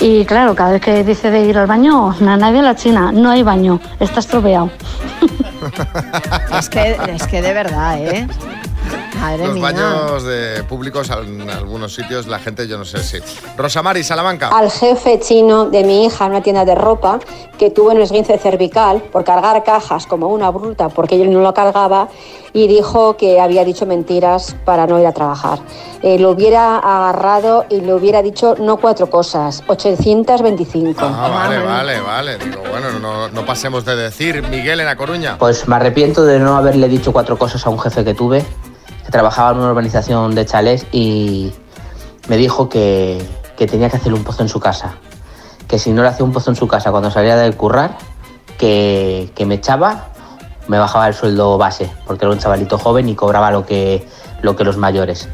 [0.00, 3.12] Y claro, cada vez que dice de ir al baño, a nadie en la China,
[3.12, 4.70] no hay baño, está estropeado.
[6.58, 8.26] Es que, es que de verdad, ¿eh?
[9.22, 9.62] Madre Los mía.
[9.62, 13.18] baños de públicos en algunos sitios, la gente, yo no sé si.
[13.56, 14.48] Rosamari, Salamanca.
[14.48, 17.20] al jefe chino de mi hija en una tienda de ropa
[17.56, 21.54] que tuvo un esguince cervical por cargar cajas como una bruta porque él no lo
[21.54, 22.08] cargaba
[22.52, 25.60] y dijo que había dicho mentiras para no ir a trabajar.
[26.02, 31.00] Eh, lo hubiera agarrado y le hubiera dicho no cuatro cosas, 825.
[31.00, 32.38] Ah, vale, vale, vale.
[32.38, 35.36] Digo, bueno, no, no pasemos de decir Miguel en La Coruña.
[35.38, 38.44] Pues me arrepiento de no haberle dicho cuatro cosas a un jefe que tuve,
[39.12, 41.52] trabajaba en una urbanización de chalés y
[42.28, 43.24] me dijo que,
[43.56, 44.94] que tenía que hacerle un pozo en su casa.
[45.68, 47.96] Que si no le hacía un pozo en su casa cuando salía de currar,
[48.58, 50.08] que, que me echaba,
[50.66, 54.08] me bajaba el sueldo base, porque era un chavalito joven y cobraba lo que,
[54.40, 55.28] lo que los mayores.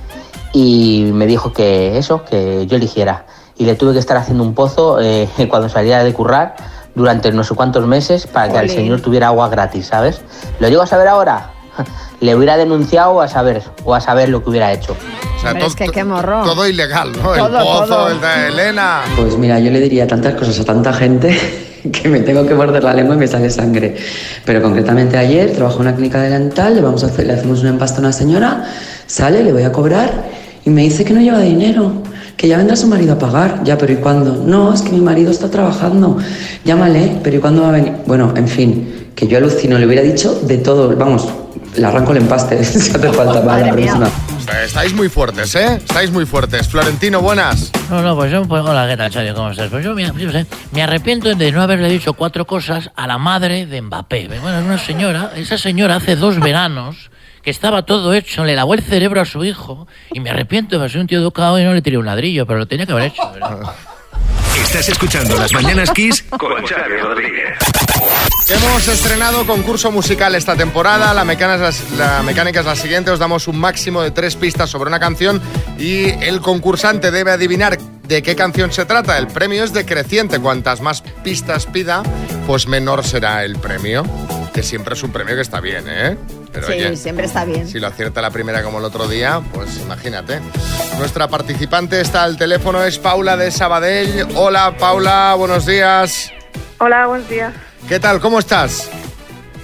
[0.53, 3.27] Y me dijo que eso, que yo eligiera.
[3.57, 6.57] Y le tuve que estar haciendo un pozo eh, cuando salía de currar
[6.95, 8.85] durante no sé cuántos meses para que al Jolín.
[8.85, 10.21] señor tuviera agua gratis, ¿sabes?
[10.59, 11.53] ¿Lo llego a saber ahora?
[12.21, 14.97] Le hubiera denunciado a saber, o a saber lo que hubiera hecho.
[15.37, 16.43] O sea, Hombre, es que to- qué morro.
[16.43, 17.35] todo ilegal, ¿no?
[17.35, 18.09] el Todo, pozo, todo.
[18.11, 19.03] el de Elena.
[19.17, 21.39] Pues mira, yo le diría tantas cosas a tanta gente
[21.93, 23.97] que me tengo que morder la lengua y me sale sangre.
[24.45, 27.69] Pero concretamente ayer trabajo en una clínica dental, le, vamos a hacer, le hacemos un
[27.69, 28.65] empaste a una señora,
[29.07, 30.11] sale, le voy a cobrar
[30.65, 32.03] y me dice que no lleva dinero,
[32.37, 33.61] que ya vendrá su marido a pagar.
[33.63, 34.43] Ya, pero ¿y cuándo?
[34.45, 36.17] No, es que mi marido está trabajando.
[36.65, 37.93] Llámale, pero ¿y cuándo va a venir?
[38.07, 41.29] Bueno, en fin, que yo alucino, le hubiera dicho de todo, vamos,
[41.79, 44.11] le arranco el empaste si hace falta para la
[44.41, 45.77] sea, estáis muy fuertes, ¿eh?
[45.77, 46.69] Estáis muy fuertes.
[46.69, 47.71] Florentino, buenas.
[47.91, 49.33] No, no, pues yo, pues, hola, ¿qué tal, Xavi?
[49.35, 49.71] ¿Cómo estás?
[49.71, 53.19] Pues yo, mira, yo sé, me arrepiento de no haberle dicho cuatro cosas a la
[53.19, 54.29] madre de Mbappé.
[54.29, 57.11] Bueno, es una señora, esa señora hace dos veranos
[57.43, 60.89] que estaba todo hecho, le lavó el cerebro a su hijo y me arrepiento, me
[60.89, 63.05] soy un tío educado y no le tiré un ladrillo, pero lo tenía que haber
[63.07, 63.31] hecho.
[63.33, 63.61] ¿verdad?
[64.63, 67.57] Estás escuchando Las Mañanas Kiss con Xavi Rodríguez.
[68.49, 71.13] Hemos estrenado concurso musical esta temporada.
[71.13, 73.11] La mecánica, es la, la mecánica es la siguiente.
[73.11, 75.41] Os damos un máximo de tres pistas sobre una canción
[75.79, 79.19] y el concursante debe adivinar de qué canción se trata.
[79.19, 80.39] El premio es decreciente.
[80.41, 82.03] Cuantas más pistas pida,
[82.47, 84.05] pues menor será el premio.
[84.55, 86.17] Que siempre es un premio que está bien, ¿eh?
[86.51, 87.69] Pero sí, oye, siempre está bien.
[87.69, 90.41] si lo acierta la primera como el otro día, pues imagínate.
[90.99, 94.27] Nuestra participante está al teléfono, es Paula de Sabadell.
[94.35, 96.33] Hola Paula, buenos días.
[96.79, 97.53] Hola, buenos días.
[97.89, 98.21] ¿Qué tal?
[98.21, 98.89] ¿Cómo estás?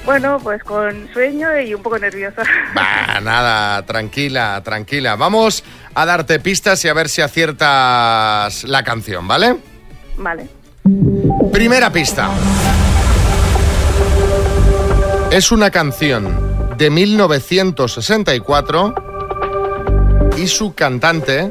[0.07, 2.43] Bueno, pues con sueño y un poco nerviosa.
[2.75, 5.17] Bah, nada, tranquila, tranquila.
[5.17, 5.63] Vamos
[5.95, 9.57] a darte pistas y a ver si aciertas la canción, ¿vale?
[10.17, 10.49] Vale.
[11.53, 12.31] Primera pista.
[15.31, 18.95] Es una canción de 1964
[20.37, 21.51] y su cantante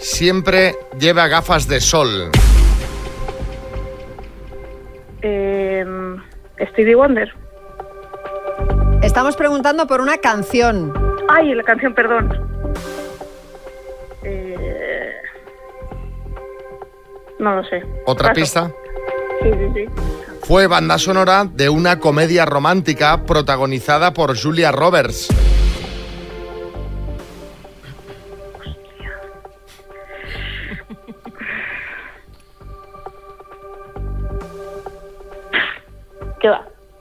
[0.00, 2.30] siempre lleva gafas de sol.
[5.26, 5.82] Eh,
[6.72, 7.32] Stevie Wonder.
[9.02, 10.92] Estamos preguntando por una canción.
[11.30, 12.30] Ay, la canción, perdón.
[14.22, 15.12] Eh,
[17.38, 17.82] no lo sé.
[18.04, 18.40] ¿Otra Paso.
[18.40, 18.70] pista?
[19.42, 19.86] Sí, sí, sí.
[20.42, 25.28] Fue banda sonora de una comedia romántica protagonizada por Julia Roberts.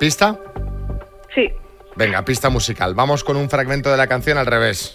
[0.04, 0.38] ¿Pista?
[1.34, 1.50] Sí.
[1.96, 2.94] Venga, pista musical.
[2.94, 4.94] Vamos con un fragmento de la canción al revés.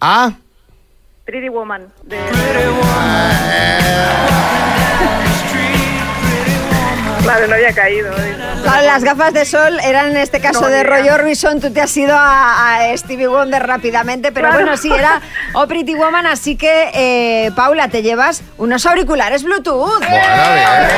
[0.00, 0.32] ¿Ah?
[1.26, 1.92] Pretty Woman.
[2.04, 2.16] De...
[7.24, 8.12] Claro, no había caído.
[8.62, 11.08] Claro, las gafas de sol eran en este caso No, de Roy.
[11.08, 11.58] Orbison.
[11.60, 14.62] Tú te has ido a, a Stevie Wonder rápidamente, pero Claro.
[14.62, 15.20] bueno, sí, era
[15.54, 16.26] O Pretty Woman.
[16.26, 19.98] Así que, eh, Paula, te llevas unos auriculares Bluetooth.
[20.00, 20.22] Bueno, bien,
[20.54, 20.88] bien,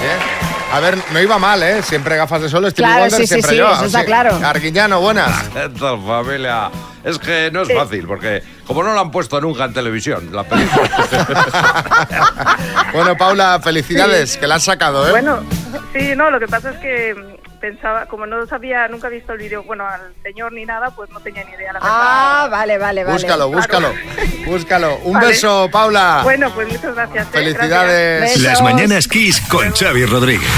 [0.00, 0.47] bien, bien.
[0.72, 1.82] A ver, no iba mal, ¿eh?
[1.82, 3.72] Siempre gafas de sol, Stevie Claro, Wonder sí, sí, siempre sí, lleva.
[3.72, 4.06] eso está Sí.
[4.06, 4.38] claro.
[4.44, 5.42] Arguiñano, buenas.
[5.54, 6.70] ¿Qué tal, familia?
[7.04, 10.44] Es que no es fácil, porque como no la han puesto nunca en televisión, la
[10.44, 10.90] película.
[12.92, 15.10] Bueno, Paula, felicidades, que la has sacado, ¿eh?
[15.10, 15.40] Bueno,
[15.92, 17.14] sí, no, lo que pasa es que
[17.60, 21.10] pensaba, como no sabía, nunca he visto el vídeo, bueno, al señor ni nada, pues
[21.10, 21.72] no tenía ni idea.
[21.72, 21.88] La verdad.
[21.92, 23.14] Ah, vale, vale, vale.
[23.14, 23.92] búscalo, búscalo,
[24.46, 24.96] búscalo.
[25.04, 25.26] Un Vale.
[25.28, 26.20] beso, Paula.
[26.24, 27.26] Bueno, pues muchas gracias.
[27.26, 27.30] ¿eh?
[27.32, 28.20] Felicidades.
[28.20, 28.42] Gracias.
[28.42, 30.48] Las Mañanas Kiss con Xavi Rodríguez.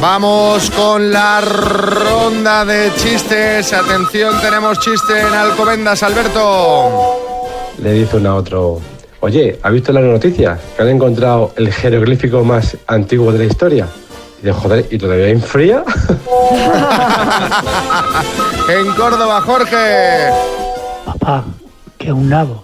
[0.00, 3.72] Vamos con la ronda de chistes.
[3.72, 7.18] Atención, tenemos chiste en Alcobendas, Alberto.
[7.82, 8.80] Le dice uno a otro,
[9.20, 10.58] oye, ¿has visto las noticias?
[10.76, 13.86] Que han encontrado el jeroglífico más antiguo de la historia.
[14.40, 15.84] Y dice, joder, ¿y todavía hay fría?
[18.68, 20.28] En Córdoba, Jorge.
[21.04, 21.44] Papá,
[21.96, 22.62] que un nabo.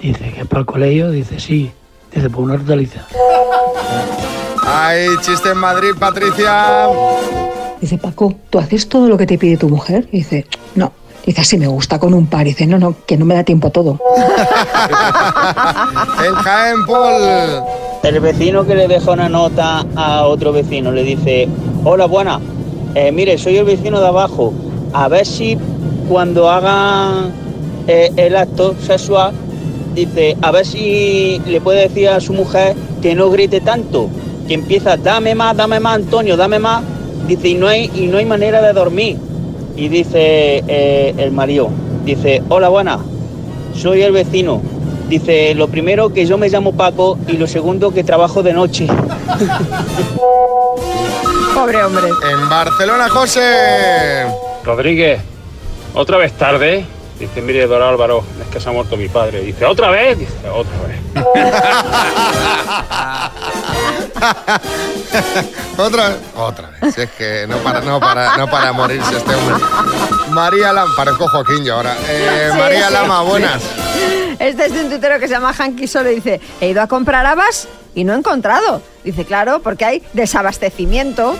[0.00, 1.72] Dice que es para el colegio, dice sí.
[2.12, 3.06] Dice, por una hortaliza.
[4.66, 6.88] Hay chiste en Madrid, Patricia.
[7.80, 10.08] Dice, Paco, ¿tú haces todo lo que te pide tu mujer?
[10.12, 10.92] Y dice, no.
[11.24, 12.46] Dice, así me gusta con un par.
[12.46, 14.00] Y dice, no, no, que no me da tiempo a todo.
[16.24, 17.85] En Jaén, Paul.
[18.02, 21.48] El vecino que le deja una nota a otro vecino le dice,
[21.84, 22.40] hola, buena,
[22.94, 24.52] eh, mire, soy el vecino de abajo,
[24.92, 25.58] a ver si
[26.08, 27.32] cuando hagan
[27.88, 29.32] eh, el acto sexual,
[29.94, 34.08] dice, a ver si le puede decir a su mujer que no grite tanto,
[34.46, 36.82] que empieza, dame más, dame más, Antonio, dame más,
[37.26, 39.18] dice, y no hay, y no hay manera de dormir.
[39.76, 41.68] Y dice eh, el marido,
[42.04, 42.98] dice, hola, buena,
[43.74, 44.62] soy el vecino.
[45.08, 48.88] Dice, lo primero que yo me llamo Paco y lo segundo que trabajo de noche.
[51.54, 52.08] Pobre hombre.
[52.32, 54.26] En Barcelona, José.
[54.64, 55.20] Rodríguez,
[55.94, 56.84] otra vez tarde.
[57.20, 59.40] Dice, mire, don Álvaro, es que se ha muerto mi padre.
[59.40, 60.18] Dice, ¿otra vez?
[60.18, 60.98] Dice, otra vez.
[65.78, 66.18] otra vez.
[66.36, 66.98] Otra vez.
[66.98, 69.56] Es que no para, no para, no para morirse este hombre.
[70.30, 70.92] María Lama.
[70.96, 71.96] Parezco Joaquín yo ahora.
[72.08, 73.26] Eh, Sí, María sí, Lama, sí.
[73.28, 73.62] buenas.
[74.38, 76.86] Este es de un tuitero que se llama Hanky Solo y dice, he ido a
[76.86, 78.82] comprar habas y no he encontrado.
[79.02, 81.34] Dice, claro, porque hay desabastecimiento.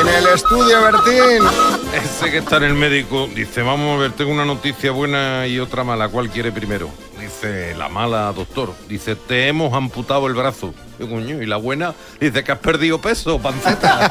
[0.00, 1.46] En el estudio, Bertín.
[1.92, 5.58] Ese que está en el médico dice, vamos a ver, tengo una noticia buena y
[5.58, 6.08] otra mala.
[6.08, 6.88] ¿Cuál quiere primero?
[7.20, 8.72] Dice, la mala, doctor.
[8.88, 10.72] Dice, te hemos amputado el brazo.
[10.98, 14.10] Coño, y la buena dice que has perdido peso, panceta.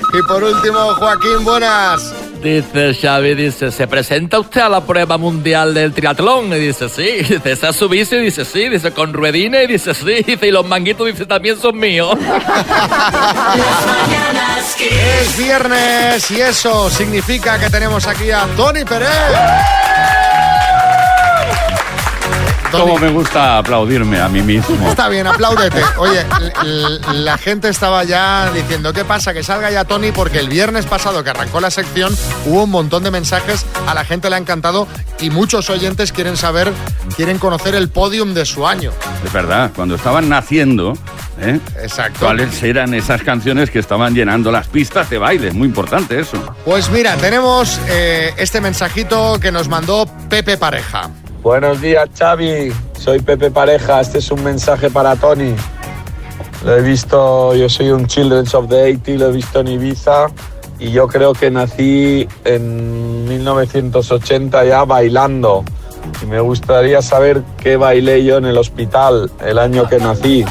[0.12, 2.12] Y por último, Joaquín, buenas.
[2.42, 6.52] Dice Xavi, dice, ¿se presenta usted a la prueba mundial del triatlón?
[6.52, 7.22] Y dice, sí.
[7.28, 8.16] Dice, ¿esa es su bici?
[8.16, 8.68] Y dice, sí.
[8.68, 9.64] Dice, con ruedines?
[9.64, 10.22] Y dice, sí.
[10.26, 12.16] Dice, y los manguitos, dice, también son míos.
[14.80, 19.08] Es viernes y eso significa que tenemos aquí a Tony Pérez.
[22.70, 24.88] Cómo me gusta aplaudirme a mí mismo.
[24.88, 25.82] Está bien, apláudete.
[25.98, 26.24] Oye,
[27.12, 29.32] la gente estaba ya diciendo, ¿qué pasa?
[29.32, 33.02] Que salga ya Tony porque el viernes pasado que arrancó la sección hubo un montón
[33.02, 34.86] de mensajes, a la gente le ha encantado
[35.20, 36.72] y muchos oyentes quieren saber,
[37.16, 38.92] quieren conocer el podium de su año.
[39.24, 40.94] Es verdad, cuando estaban naciendo,
[41.40, 41.58] ¿eh?
[41.82, 42.20] Exacto.
[42.20, 45.52] ¿cuáles eran esas canciones que estaban llenando las pistas de baile?
[45.52, 46.54] Muy importante eso.
[46.64, 51.10] Pues mira, tenemos eh, este mensajito que nos mandó Pepe Pareja.
[51.42, 52.70] Buenos días, Xavi.
[52.98, 54.00] Soy Pepe Pareja.
[54.00, 55.54] Este es un mensaje para Tony.
[56.64, 60.26] Lo he visto, yo soy un Children's of the 80, lo he visto en Ibiza
[60.78, 65.64] y yo creo que nací en 1980 ya bailando.
[66.22, 70.44] Y me gustaría saber qué bailé yo en el hospital el año que nací.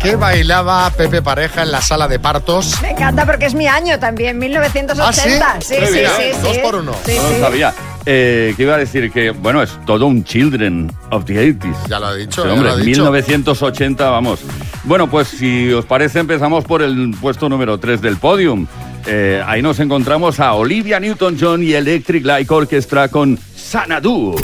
[0.00, 2.80] ¿Qué bailaba Pepe Pareja en la sala de partos?
[2.80, 5.44] Me encanta porque es mi año también, 1980.
[5.46, 5.74] ¿Ah, sí?
[5.74, 6.92] sí, sí, sí, Dos por uno.
[7.04, 7.34] Sí, no sí.
[7.34, 7.74] lo sabía.
[8.06, 11.76] Eh, que iba a decir que, bueno, es todo un Children of the 80s.
[11.88, 12.86] Ya lo ha dicho, Sí, ya hombre, lo ha dicho.
[13.02, 14.40] 1980, vamos.
[14.84, 18.66] Bueno, pues si os parece, empezamos por el puesto número 3 del podium.
[19.06, 24.36] Eh, ahí nos encontramos a Olivia Newton-John y Electric Light Orchestra con Sanadu.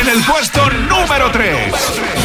[0.00, 2.23] En el puesto número 3.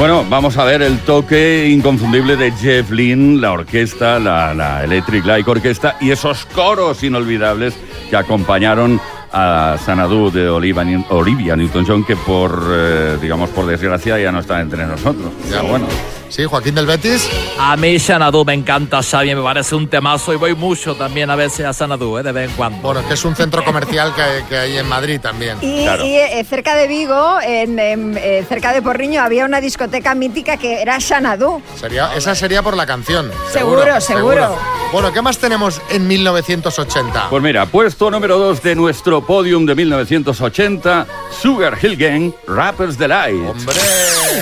[0.00, 5.26] Bueno, vamos a ver el toque inconfundible de Jeff Lynne, la orquesta, la, la Electric
[5.26, 7.74] Light Orquesta y esos coros inolvidables
[8.08, 8.98] que acompañaron
[9.30, 14.40] a Sanadu de Olivia, New- Olivia Newton-John, que por, eh, digamos, por desgracia ya no
[14.40, 15.32] está entre nosotros.
[15.50, 15.86] Ya, bueno.
[16.30, 17.28] Sí, Joaquín del Betis.
[17.58, 21.36] A mí Xanadu me encanta, Xavi, me parece un temazo y voy mucho también a
[21.36, 22.22] veces a Xanadu, ¿eh?
[22.22, 22.78] de vez en cuando.
[22.80, 25.58] Bueno, que es un centro comercial que, que hay en Madrid también.
[25.60, 30.56] Y, y, eh, cerca de Vigo, en, eh, cerca de Porriño, había una discoteca mítica
[30.56, 31.60] que era Xanadu.
[31.74, 33.30] Sería, esa sería por la canción.
[33.52, 34.56] Seguro, seguro.
[34.92, 37.28] Bueno, ¿qué más tenemos en 1980?
[37.28, 43.48] Pues mira, puesto número 2 de nuestro podium de 1980, Sugar Hill Gang, Rappers Delight.
[43.48, 43.76] ¡Hombre!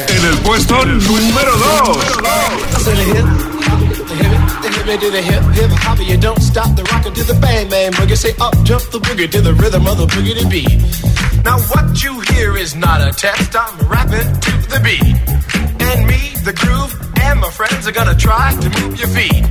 [0.09, 1.78] En el puesto número 2.
[1.79, 3.25] To the hip,
[4.09, 7.35] the hip, the hip, the hip, hip hop, you don't stop the rockin' to the
[7.35, 8.17] bang bang boogie.
[8.17, 10.75] Say up jump the boogie to the rhythm of the boogie to beat.
[11.45, 13.55] Now what you hear is not a test.
[13.55, 15.15] I'm rapping to the beat,
[15.87, 19.45] and me, the groove, and my friends are gonna try to move your feet.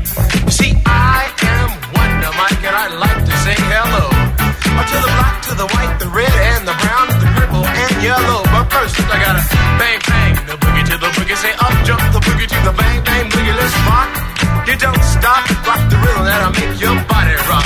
[0.51, 4.03] See, I am Wonder Mike, and I like to say hello.
[4.03, 8.03] Uh, To the black, to the white, the red, and the brown, the purple, and
[8.03, 8.43] yellow.
[8.51, 9.43] But first, I gotta
[9.79, 11.37] bang bang the boogie to the boogie.
[11.37, 11.53] Say
[12.77, 13.53] bang bang boogie.
[13.53, 14.67] Let's rock.
[14.67, 17.65] You don't stop, rock the rhythm that'll make your body rock.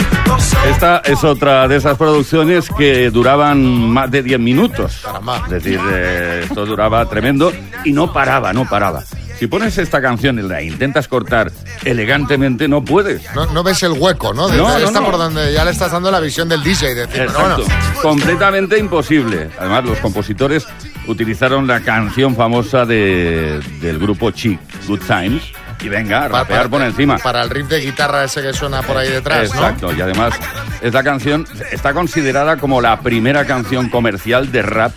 [0.69, 5.03] Esta es otra de esas producciones que duraban más de 10 minutos.
[5.45, 7.51] Es decir, eh, esto duraba tremendo
[7.83, 9.03] y no paraba, no paraba.
[9.39, 11.51] Si pones esta canción y la intentas cortar
[11.83, 13.23] elegantemente, no puedes.
[13.33, 14.47] No, no ves el hueco, ¿no?
[14.47, 16.93] De- No, no, por donde ya le estás dando la visión del DJ.
[16.93, 17.63] De decir, Exacto.
[17.65, 19.49] bueno, Completamente imposible.
[19.59, 20.67] Además, los compositores
[21.07, 25.43] utilizaron la canción famosa de- del grupo Chic, Good Times,
[25.81, 27.17] y venga, a rapear por encima.
[27.17, 29.61] Para el riff de guitarra ese que suena por ahí detrás, ¿no?
[29.61, 30.33] Exacto, y además
[30.81, 34.93] esta canción está considerada como la primera canción comercial de rap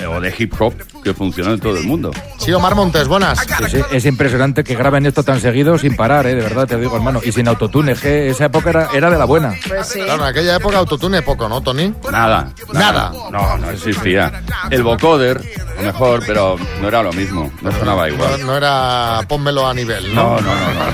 [0.00, 0.74] eh, o de hip hop
[1.06, 2.10] que funcionó en todo el mundo.
[2.38, 3.38] Sí, Omar Montes, buenas.
[3.70, 6.34] Sí, es impresionante que graben esto tan seguido sin parar, ¿eh?
[6.34, 7.20] de verdad, te digo, hermano.
[7.24, 9.54] Y sin autotune, es que esa época era, era de la buena.
[9.68, 10.00] Pues sí.
[10.00, 11.94] Claro, en aquella época autotune poco, ¿no, Tony?
[12.10, 12.48] Nada.
[12.72, 13.12] Nada.
[13.30, 14.42] No, no existía.
[14.68, 15.40] El vocoder,
[15.78, 17.52] a lo mejor, pero no era lo mismo.
[17.62, 18.44] No sonaba igual.
[18.44, 20.40] no era pónmelo a nivel, ¿no?
[20.40, 20.90] No, no, no, no.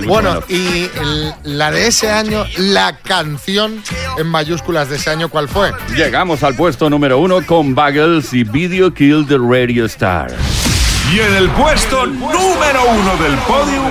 [0.00, 0.06] no.
[0.06, 3.82] Bueno, y el- la de ese año, la canción
[4.16, 5.72] en mayúsculas de ese año, ¿cuál fue?
[5.94, 10.30] Llegamos al puesto número uno con Buggles y Video Kill the Radio Star.
[11.12, 13.82] Y en el puesto número uno del podio,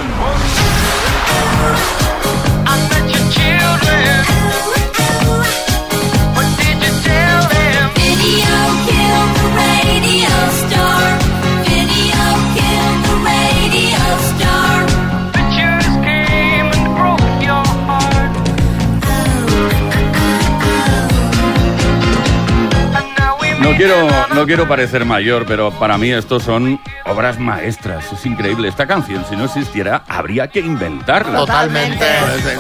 [23.80, 28.12] quiero, no quiero parecer mayor, pero para mí estos son obras maestras.
[28.12, 28.68] Es increíble.
[28.68, 31.40] Esta canción, si no existiera, habría que inventarla.
[31.40, 32.06] Totalmente,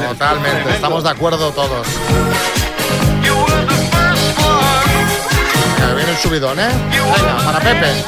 [0.07, 0.69] totalmente.
[0.69, 1.87] Estamos de acuerdo todos.
[5.77, 6.69] Ya viene el subidón, ¿eh?
[6.89, 8.03] Venga, para Pepe.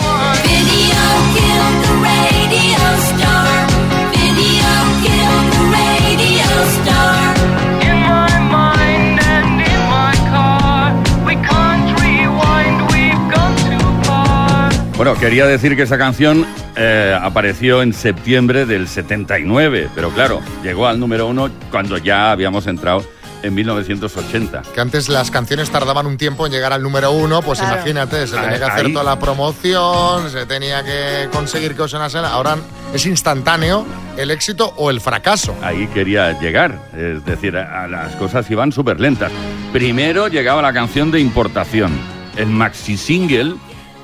[15.03, 16.45] Bueno, quería decir que esa canción
[16.75, 22.67] eh, apareció en septiembre del 79, pero claro, llegó al número uno cuando ya habíamos
[22.67, 23.03] entrado
[23.41, 24.61] en 1980.
[24.75, 27.77] Que antes las canciones tardaban un tiempo en llegar al número uno, pues Claro.
[27.77, 31.89] imagínate, se tenía que hacer ahí- toda la promoción, se tenía que conseguir que os
[31.89, 32.23] sonasen.
[32.23, 32.57] Ahora
[32.93, 33.87] es instantáneo
[34.17, 35.55] el éxito o el fracaso.
[35.63, 39.31] Ahí quería llegar, es decir, a las cosas iban súper lentas.
[39.73, 41.91] Primero llegaba la canción de importación.
[42.37, 43.55] El maxi single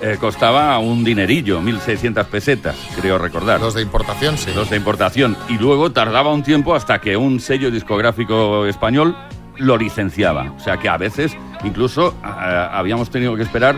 [0.02, 3.60] eh, costaba un dinerillo, 1.600 pesetas, creo recordar.
[3.60, 4.52] Los de importación, sí.
[4.54, 5.36] Los de importación.
[5.50, 9.16] Y luego tardaba un tiempo hasta que un sello discográfico español
[9.58, 10.52] lo licenciaba.
[10.52, 13.76] O sea que a veces incluso habíamos tenido que esperar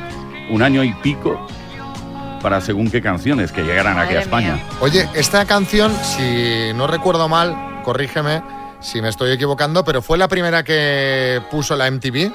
[0.50, 1.40] un año y pico
[2.42, 4.60] para según qué canciones que llegaran aquí a España.
[4.82, 8.42] Oye, esta canción, si no recuerdo mal, corrígeme
[8.82, 12.32] si me estoy equivocando, pero fue la primera que puso la MTV.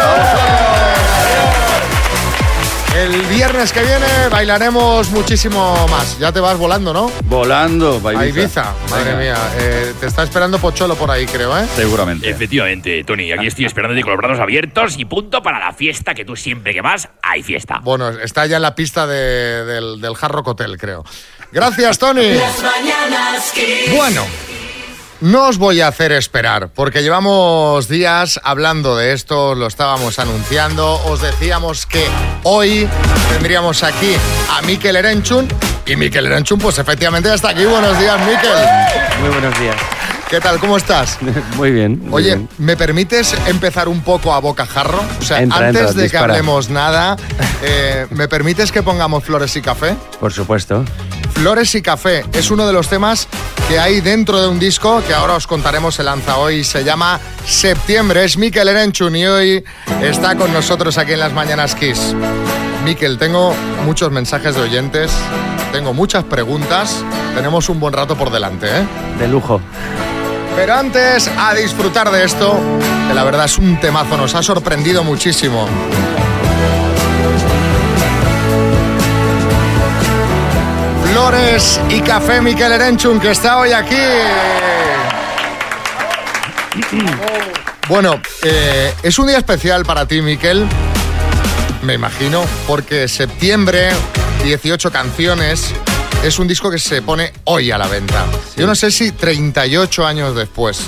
[2.97, 6.19] El viernes que viene bailaremos muchísimo más.
[6.19, 7.13] Ya te vas volando, ¿no?
[7.25, 8.73] Volando, A Ibiza.
[8.91, 9.19] Madre Venga.
[9.21, 9.37] mía.
[9.59, 11.67] Eh, te está esperando Pocholo por ahí, creo, ¿eh?
[11.77, 12.29] Seguramente.
[12.31, 16.25] Efectivamente, Tony, aquí estoy esperándote con los brazos abiertos y punto para la fiesta que
[16.25, 17.81] tú siempre que vas, hay fiesta.
[17.83, 21.05] Bueno, está ya en la pista de- del, del Hard Rock Hotel, creo.
[21.53, 22.35] Gracias, Tony.
[22.35, 23.53] Las mañanas.
[23.95, 24.25] Bueno,
[25.21, 31.01] no os voy a hacer esperar, porque llevamos días hablando de esto, lo estábamos anunciando,
[31.07, 32.05] os decíamos que
[32.43, 32.89] hoy
[33.33, 34.15] tendríamos aquí
[34.51, 35.49] a Mikel Erenchun,
[35.87, 37.65] y Mikel Erenchun, pues efectivamente está aquí.
[37.65, 38.51] Buenos días, Mikel.
[39.21, 39.77] Muy buenos días.
[40.29, 40.59] ¿Qué tal?
[40.59, 41.19] ¿Cómo estás?
[41.57, 42.01] Muy bien.
[42.01, 42.49] muy Oye, bien.
[42.59, 45.01] ¿me permites empezar un poco a bocajarro?
[45.21, 47.17] O sea, Entra, antes entra, de que hablemos nada,
[47.63, 49.95] eh, ¿me permites que pongamos flores y café?
[50.19, 50.85] Por supuesto.
[51.37, 53.29] Flores y café es uno de los temas
[53.69, 56.65] que hay dentro de un disco que ahora os contaremos se lanza hoy.
[56.65, 58.25] Se llama Septiembre.
[58.25, 59.65] Es Mikel Erenchun y hoy
[60.01, 62.15] está con nosotros aquí en las Mañanas Kiss.
[62.85, 65.13] Mikel, tengo muchos mensajes de oyentes,
[65.73, 67.05] tengo muchas preguntas.
[67.35, 68.87] Tenemos un buen rato por delante, ¿eh?
[69.19, 69.61] De lujo.
[70.57, 72.59] Pero antes, a disfrutar de esto,
[73.09, 75.69] que la verdad es un temazo, nos ha sorprendido muchísimo.
[81.17, 83.97] Flores y café Miquel Erenchun, que está hoy aquí.
[87.89, 90.67] Bueno, eh, es un día especial para ti, Miquel.
[91.85, 93.89] Me imagino, porque septiembre,
[94.45, 95.73] 18 canciones,
[96.23, 98.27] es un disco que se pone hoy a la venta.
[98.55, 100.83] Yo no sé si 38 años después,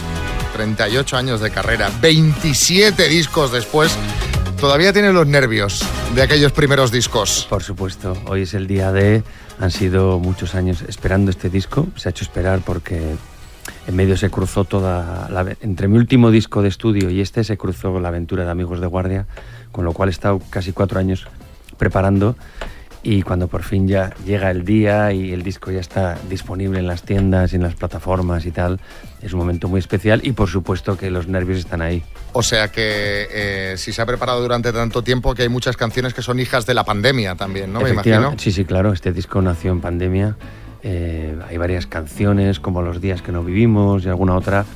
[0.53, 3.97] 38 años de carrera, 27 discos después,
[4.61, 5.83] todavía tienes los nervios
[6.15, 7.47] de aquellos primeros discos.
[7.49, 9.23] Por supuesto, hoy es el día de...
[9.61, 13.17] Han sido muchos años esperando este disco, se ha hecho esperar porque
[13.87, 15.29] en medio se cruzó toda
[15.61, 18.87] entre mi último disco de estudio y este se cruzó la aventura de Amigos de
[18.87, 19.27] Guardia,
[19.73, 21.27] con lo cual he estado casi cuatro años
[21.77, 22.37] preparando
[23.11, 26.87] y cuando por fin ya llega el día y el disco ya está disponible en
[26.87, 28.81] las tiendas y en las plataformas y tal,
[29.23, 32.03] es un momento muy especial y por supuesto que los nervios están ahí.
[32.35, 36.13] O sea que eh, si se ha preparado durante tanto tiempo que hay muchas canciones
[36.13, 37.81] que son hijas de la pandemia también, ¿no?
[37.81, 38.35] Me imagino.
[38.37, 40.37] Sí, sí, claro, este disco nació en pandemia.
[40.83, 44.67] Eh, hay varias canciones como Los días que no vivimos y alguna otra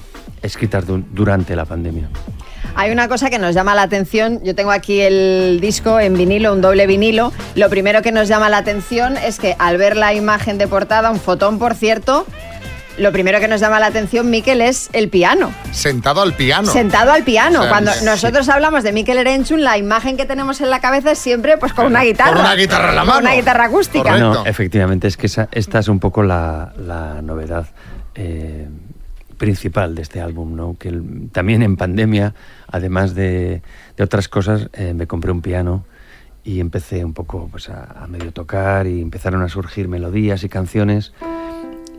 [0.43, 2.09] escritas du- durante la pandemia.
[2.75, 4.41] Hay una cosa que nos llama la atención.
[4.45, 7.33] Yo tengo aquí el disco en vinilo, un doble vinilo.
[7.55, 11.11] Lo primero que nos llama la atención es que al ver la imagen de portada,
[11.11, 12.27] un fotón, por cierto,
[12.99, 15.53] lo primero que nos llama la atención, Miquel, es el piano.
[15.71, 16.71] Sentado al piano.
[16.71, 17.59] Sentado al piano.
[17.61, 18.05] O sea, Cuando sí.
[18.07, 21.75] nosotros hablamos de Miquel Erenchun, la imagen que tenemos en la cabeza es siempre pues
[21.75, 22.33] con una guitarra.
[22.33, 23.21] Con una guitarra en la Con mano.
[23.21, 24.17] una guitarra acústica.
[24.19, 27.67] No, efectivamente, es que esa- esta es un poco la, la novedad
[28.15, 28.69] eh,
[29.43, 30.77] principal de este álbum, ¿no?
[30.79, 30.97] Que
[31.33, 32.33] también en pandemia,
[32.69, 33.61] además de,
[34.01, 35.85] otras cosas, eh, me compré un piano
[36.45, 41.13] y empecé un poco pues, a, medio tocar y empezaron a surgir melodías y canciones.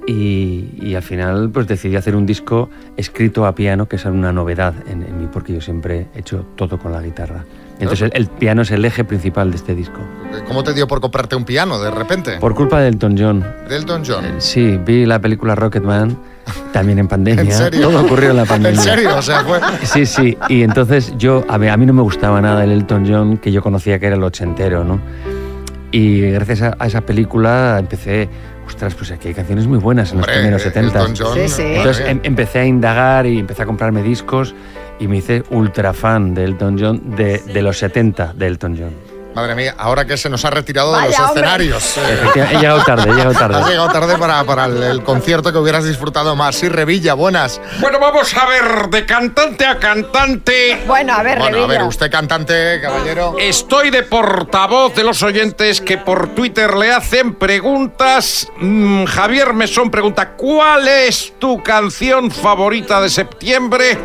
[0.07, 4.73] Y, al final pues decidí hacer un disco escrito a piano, que es una novedad
[4.87, 7.43] en mí, porque yo siempre he hecho todo con la guitarra.
[7.79, 9.99] Entonces el, el piano es el eje principal de este disco.
[10.47, 12.37] ¿Cómo te dio por comprarte un piano de repente?
[12.39, 13.45] Por culpa de Elton John.
[13.67, 14.23] De Elton John.
[14.39, 16.17] Sí, vi la película Rocketman,
[16.71, 17.43] también en pandemia.
[17.43, 17.89] ¿En serio?
[17.89, 18.79] Todo ocurrió en la pandemia.
[18.79, 19.17] ¿En serio?
[19.17, 19.59] O sea, fue...
[19.83, 20.37] Sí, sí.
[20.49, 23.51] Y entonces yo, a mí, a mí no me gustaba nada el Elton John que
[23.51, 24.99] yo conocía que era el ochentero, ¿no?
[25.91, 28.27] Y gracias a, a esa película empecé,
[28.65, 30.99] ostras, pues aquí hay canciones muy buenas en Hombre, los primeros 70.
[30.99, 31.61] Elton John, Sí, sí.
[31.63, 34.55] Entonces em- empecé a indagar y empecé a comprarme discos
[34.99, 39.13] y me hice ultra fan de Elton John, de, de los 70 de Elton John.
[39.33, 41.41] Madre mía, ahora que se nos ha retirado de los hombre.
[41.41, 41.97] escenarios.
[42.35, 43.55] eh, he llegado tarde, he llegado tarde.
[43.55, 46.55] Has llegado tarde para, para el, el concierto que hubieras disfrutado más.
[46.55, 47.59] Sí, Revilla, buenas.
[47.79, 50.83] Bueno, vamos a ver, de cantante a cantante.
[50.85, 53.35] Bueno, a ver, Bueno, a ver, usted cantante, caballero.
[53.39, 58.47] Estoy de portavoz de los oyentes que por Twitter le hacen preguntas.
[58.57, 63.97] Mm, Javier Mesón pregunta, ¿cuál es tu canción favorita de septiembre?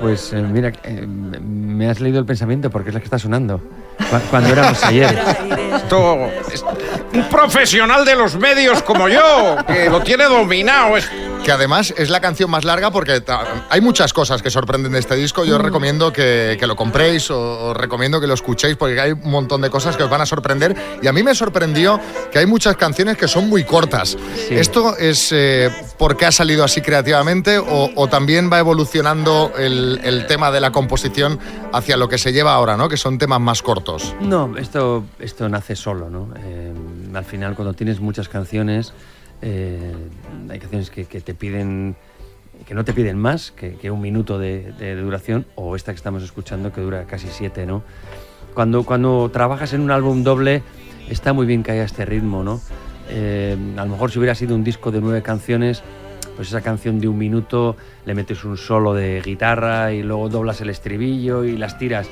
[0.00, 3.58] Pues eh, mira, eh, me has leído el pensamiento porque es la que está sonando.
[3.58, 5.18] Cu- Cuando éramos ayer.
[5.76, 6.64] Esto es
[7.12, 10.96] un profesional de los medios como yo, que lo tiene dominado.
[10.96, 11.10] Es-
[11.44, 13.22] Que además es la canción más larga porque
[13.68, 15.44] hay muchas cosas que sorprenden de este disco.
[15.44, 19.12] Yo os recomiendo que, que lo compréis o os recomiendo que lo escuchéis porque hay
[19.12, 20.74] un montón de cosas que os van a sorprender.
[21.02, 22.00] Y a mí me sorprendió
[22.32, 24.16] que hay muchas canciones que son muy cortas.
[24.48, 30.26] ¿Esto es eh, porque ha salido así creativamente o, o también va evolucionando el, el
[30.26, 31.38] tema de la composición
[31.72, 32.88] hacia lo que se lleva ahora, ¿no?
[32.88, 34.14] que son temas más cortos?
[34.20, 36.28] No, esto, esto nace solo, ¿no?
[36.38, 36.72] Eh,
[37.14, 38.92] al final, cuando tienes muchas canciones,
[39.46, 39.94] eh,
[40.48, 41.96] hay canciones que, que te piden,
[42.66, 45.96] que no te piden más que, que un minuto de, de duración, o esta que
[45.96, 47.82] estamos escuchando que dura casi siete, ¿no?
[48.54, 50.62] Cuando, cuando trabajas en un álbum doble,
[51.10, 52.60] está muy bien que haya este ritmo, ¿no?
[53.10, 55.82] Eh, a lo mejor si hubiera sido un disco de nueve canciones,
[56.36, 57.76] pues esa canción de un minuto
[58.06, 62.08] le metes un solo de guitarra y luego doblas el estribillo y las tiras.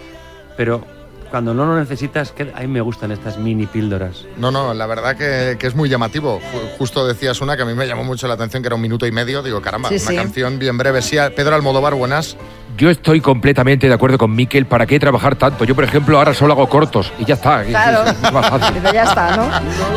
[0.57, 0.85] Pero
[1.33, 4.27] cuando no lo necesitas, que a mí me gustan estas mini píldoras.
[4.37, 6.39] No, no, la verdad que, que es muy llamativo.
[6.39, 8.83] Ju- Justo decías una que a mí me llamó mucho la atención, que era un
[8.83, 9.43] minuto y medio.
[9.43, 10.15] Digo, caramba, Sí, una sí.
[10.17, 11.03] canción bien breve.
[11.03, 12.37] Sí, Pedro Almodóvar, buenas.
[12.77, 14.67] Yo estoy completamente de acuerdo con Miquel.
[14.67, 15.65] ¿Para qué trabajar tanto?
[15.65, 17.63] Yo, por ejemplo, ahora solo hago cortos y ya está.
[17.65, 18.05] Claro.
[18.05, 18.83] Es, es más fácil.
[18.93, 19.49] Ya está, ¿no?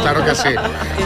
[0.02, 0.50] Claro que sí.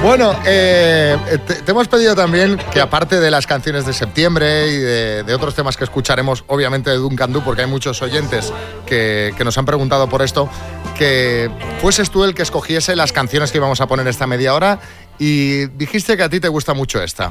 [0.03, 1.17] Bueno, eh,
[1.47, 5.33] te, te hemos pedido también que aparte de las canciones de septiembre y de, de
[5.33, 8.53] otros temas que escucharemos, obviamente de Duncan Du, porque hay muchos oyentes
[8.85, 10.49] que, que nos han preguntado por esto,
[10.97, 11.49] que
[11.81, 14.79] fueses tú el que escogiese las canciones que íbamos a poner esta media hora
[15.17, 17.29] y dijiste que a ti te gusta mucho esta.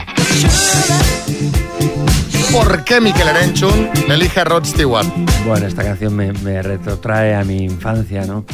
[2.53, 5.07] ¿Por qué Miquel Erenchun elige a Rod Stewart?
[5.47, 8.45] Bueno, esta canción me, me retrotrae a mi infancia, ¿no?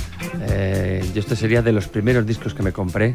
[0.49, 3.15] Eh, yo esto sería de los primeros discos que me compré.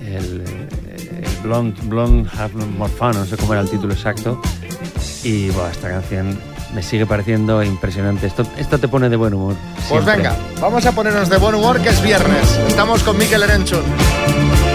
[0.00, 4.40] El, eh, el Blonde, Blonde Have More Fun, no sé cómo era el título exacto.
[5.22, 6.38] Y bueno, esta canción
[6.74, 8.26] me sigue pareciendo impresionante.
[8.26, 9.54] Esto, esto te pone de buen humor.
[9.88, 10.16] Pues siempre.
[10.16, 12.58] venga, vamos a ponernos de buen humor que es viernes.
[12.66, 13.82] Estamos con Miquel Erenchun,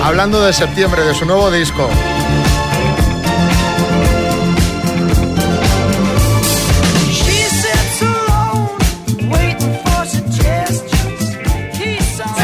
[0.04, 1.90] hablando de septiembre, de su nuevo disco.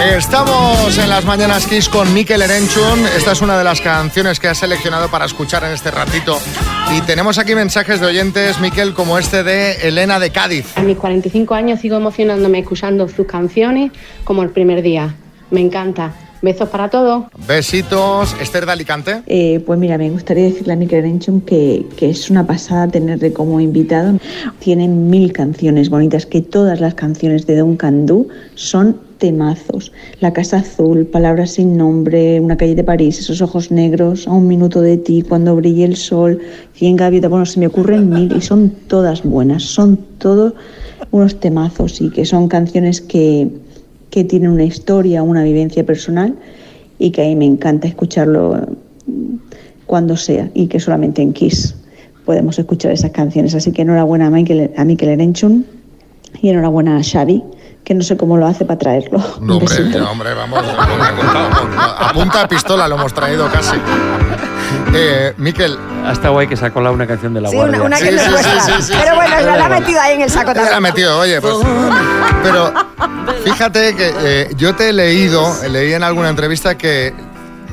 [0.04, 3.06] Estamos en las Mañanas Kiss con Mikel Erenchun.
[3.16, 6.39] Esta es una de las canciones que has seleccionado para escuchar en este ratito.
[6.93, 10.78] Y tenemos aquí mensajes de oyentes, Mikel, como este de Elena de Cádiz.
[10.78, 13.93] A mis 45 años sigo emocionándome escuchando sus canciones
[14.26, 15.16] como el primer día.
[15.51, 16.12] Me encanta.
[16.44, 17.24] Besos para todos.
[17.48, 18.36] Besitos.
[18.41, 19.24] Esther de Alicante.
[19.28, 23.32] Eh, pues mira, me gustaría decirle a Mikel Erenchun que, que es una pasada tenerle
[23.32, 24.20] como invitado.
[24.60, 29.94] Tiene mil canciones bonitas, que todas las canciones de Duncan Du son temazos.
[30.20, 34.46] La Casa Azul, Palabras sin nombre, Una calle de París, Esos ojos negros, A un
[34.50, 36.41] minuto de ti, Cuando brille el sol,
[36.74, 40.52] Cien gaviotas, bueno, se me ocurren mil y son todas buenas, son todos
[41.12, 43.48] unos temazos y que son canciones que,
[44.14, 46.36] que tienen una historia, una vivencia personal
[46.99, 48.55] y que a mí me encanta escucharlo
[49.07, 49.36] mm,
[49.88, 51.74] cuando sea y que solamente en Kiss
[52.24, 53.55] podemos escuchar esas canciones.
[53.55, 55.66] Así que enhorabuena a Mikel, a Mikel Erenchun
[56.43, 57.43] y enhorabuena a Xavi,
[57.84, 59.18] que no sé cómo lo hace para traerlo.
[59.41, 60.59] No, hombre, no, hombre, vamos.
[60.64, 63.78] A punta de pistola lo hemos traído casi.
[64.93, 65.76] Eh, Miquel.
[66.05, 67.78] Hasta guay que sacó la una canción de la Sí, guardia.
[67.78, 68.78] una, una que le cuesta.
[69.01, 70.93] Pero bueno, la ha metido ahí en el saco Ya la ha también.
[70.93, 71.53] metido, oye, pues.
[72.43, 72.74] Pero
[73.43, 77.13] fíjate que eh, yo te he leído, leí en alguna entrevista que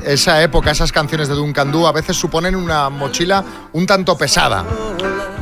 [0.05, 3.43] esa época, esas canciones de Duncan Du a veces suponen una mochila
[3.73, 4.63] un tanto pesada.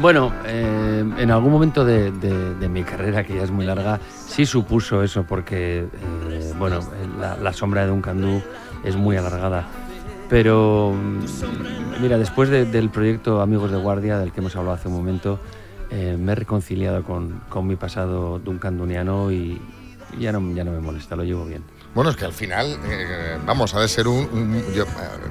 [0.01, 3.99] Bueno, eh, en algún momento de, de- de mi carrera, que ya es muy larga,
[4.27, 5.87] sí supuso eso, porque,
[6.29, 6.79] eh, bueno,
[7.19, 8.41] la, la sombra de Duncan Du
[8.83, 9.65] es muy alargada.
[10.29, 14.87] Pero, mm, mira, después de- del proyecto Amigos de Guardia, del que hemos hablado hace
[14.87, 15.39] un momento,
[15.89, 19.59] eh, me he reconciliado con, con mi pasado duncanduniano y
[20.17, 21.63] ya no, ya no me molesta, lo llevo bien.
[21.93, 24.19] Bueno, es que al final, eh, vamos, ha de ser un...
[24.31, 24.87] un- yo, eh,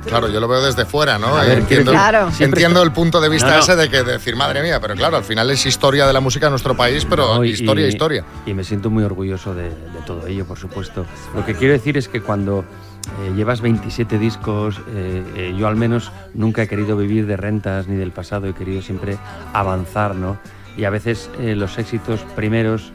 [0.06, 1.28] claro, yo lo veo desde fuera, ¿no?
[1.36, 2.28] A ver, entiendo, Claro.
[2.40, 3.60] Entiendo el punto de vista No, no.
[3.62, 6.20] ese de que de decir, madre mía, pero claro, al final es historia de la
[6.20, 8.24] música en nuestro país, pero No, y- historia, y- historia.
[8.44, 11.06] Y me siento muy orgulloso de, de todo ello, por supuesto.
[11.34, 12.64] Lo que quiero decir es que cuando
[13.24, 17.86] eh, llevas 27 discos, eh, eh, yo al menos nunca he querido vivir de rentas
[17.86, 19.16] ni del pasado, he querido siempre
[19.52, 20.38] avanzar, ¿no?
[20.76, 22.92] Y a veces eh, los éxitos primeros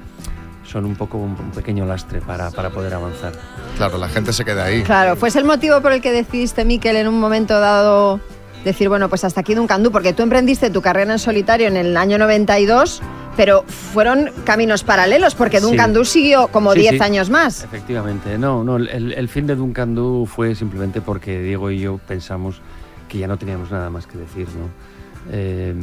[0.74, 3.32] son un poco un, un pequeño lastre para, para poder avanzar.
[3.78, 4.82] Claro, la gente se queda ahí.
[4.82, 8.19] Claro, ¿fue ese el motivo por el que decidiste, Miquel, en un momento dado
[8.65, 9.91] decir, bueno, pues hasta aquí Duncan Du?
[9.91, 13.01] Porque tú emprendiste tu carrera en solitario en el año 92,
[13.38, 15.63] pero fueron caminos paralelos, porque Sí.
[15.67, 17.01] Duncan Du siguió como Sí, 10 sí.
[17.03, 17.63] años más.
[17.63, 21.99] Efectivamente, no, no, el, el fin de Duncan Du fue simplemente porque Diego y yo
[22.07, 22.61] pensamos
[23.07, 24.67] que ya no teníamos nada más que decir, ¿no?
[25.32, 25.76] Eh,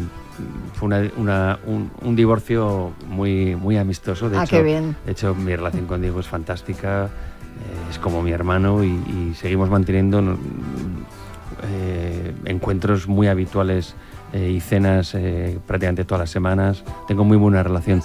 [0.74, 4.97] fue una- una- un, un divorcio muy, muy amistoso, de Ah, hecho, qué bien.
[5.07, 9.34] de hecho mi relación con Diego es fantástica, eh, es como mi hermano y, y
[9.36, 10.36] seguimos manteniendo
[11.62, 13.95] eh, encuentros muy habituales
[14.32, 18.03] eh, y cenas eh, prácticamente todas las semanas, tengo muy buena relación.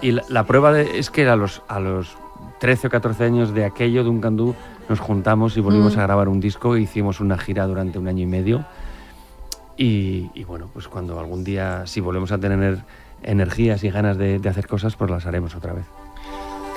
[0.00, 2.16] Y la, la prueba de- es que a los, a los
[2.60, 4.54] 13 o 14 años de aquello, de un candú,
[4.88, 6.00] nos juntamos y volvimos Mm.
[6.00, 8.64] a grabar un disco, e hicimos una gira durante un año y medio.
[9.76, 12.78] Y, y bueno, pues cuando algún día, si volvemos a tener
[13.22, 15.84] energías y ganas de, de hacer cosas, pues las haremos otra vez.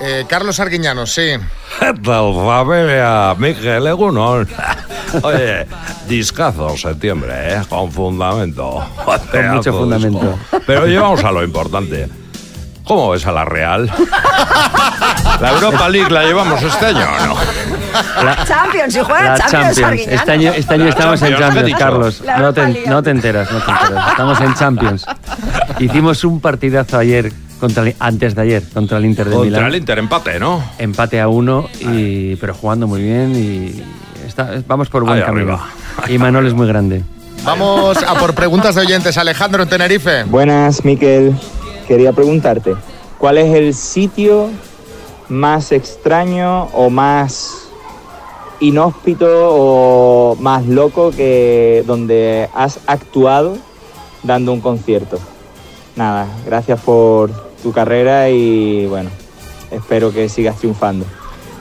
[0.00, 1.22] Eh, Carlos Arguiñano, sí.
[1.80, 3.34] ¿Qué tal, familia?
[3.38, 4.46] Miguel Egunon.
[5.22, 5.66] Oye,
[6.08, 7.62] discazo septiembre, ¿eh?
[7.68, 8.84] Con fundamento.
[9.32, 10.20] Pedazo mucho fundamento.
[10.20, 10.60] disco.
[10.66, 12.08] Pero llevamos a lo importante.
[12.84, 13.90] ¿Cómo ves a la Real?
[15.40, 17.36] ¿La Europa League la llevamos este año o no?
[18.46, 20.00] Champions, si juega La Champions.
[20.06, 21.74] Este año, este año La estamos en Champions.
[21.78, 22.20] Carlos.
[22.24, 24.08] La No te, no enteras, no te enteras.
[24.10, 25.06] Estamos en Champions.
[25.78, 29.66] Hicimos un partidazo ayer, contra el- antes de ayer, contra el Inter de Contra Milán.
[29.66, 30.62] el Inter, empate, ¿no?
[30.78, 33.82] Empate a uno, y, pero jugando muy bien y
[34.26, 35.54] está- vamos por buen Ahí camino.
[35.54, 35.68] arriba.
[36.14, 37.02] Y Manuel es muy grande.
[37.44, 39.16] Vamos a por preguntas de oyentes.
[39.18, 40.24] Alejandro en Tenerife.
[40.24, 41.34] Buenas, Miquel.
[41.86, 42.74] Quería preguntarte,
[43.18, 44.48] ¿cuál es el sitio
[45.28, 47.65] más extraño o más
[48.60, 53.56] inhóspito o más loco que donde has actuado
[54.22, 55.18] dando un concierto?
[55.96, 57.30] Nada, gracias por
[57.62, 59.10] tu carrera y bueno,
[59.70, 61.04] espero que sigas triunfando.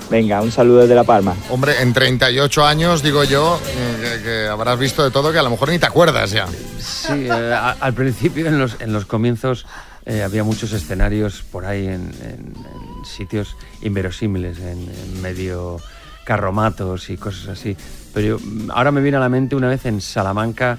[0.09, 1.33] Venga, un saludo desde La Palma.
[1.49, 5.43] Hombre, en 38 años, digo yo, eh, que, que habrás visto de todo que a
[5.43, 6.45] lo mejor ni te acuerdas ya.
[6.79, 9.65] Sí, eh, a- al principio, en los, en los comienzos,
[10.05, 15.77] eh, había muchos escenarios por ahí en, en- en sitios inverosímiles, en, en medio
[16.25, 17.77] carromatos y cosas así.
[18.13, 18.37] Pero
[18.73, 20.77] ahora me viene a la mente una vez en Salamanca,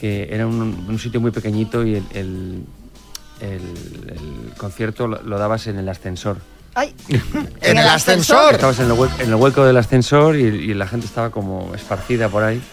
[0.00, 2.64] que era un, sitio muy pequeñito y el,
[4.56, 6.38] concierto lo dabas en el ascensor.
[6.78, 6.94] Ay.
[7.62, 8.52] ¿En el ascensor?
[8.54, 11.74] Estabas en el, hue- en el hueco del ascensor y, y la gente estaba como
[11.74, 12.62] esparcida por ahí.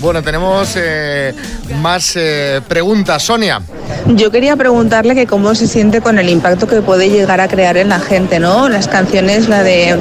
[0.00, 1.32] Bueno, tenemos eh,
[1.80, 3.22] más eh, preguntas.
[3.22, 3.60] Sonia.
[4.06, 7.76] Yo quería preguntarle que cómo se siente con el impacto que puede llegar a crear
[7.76, 8.68] en la gente, ¿no?
[8.68, 9.96] Las canciones, la de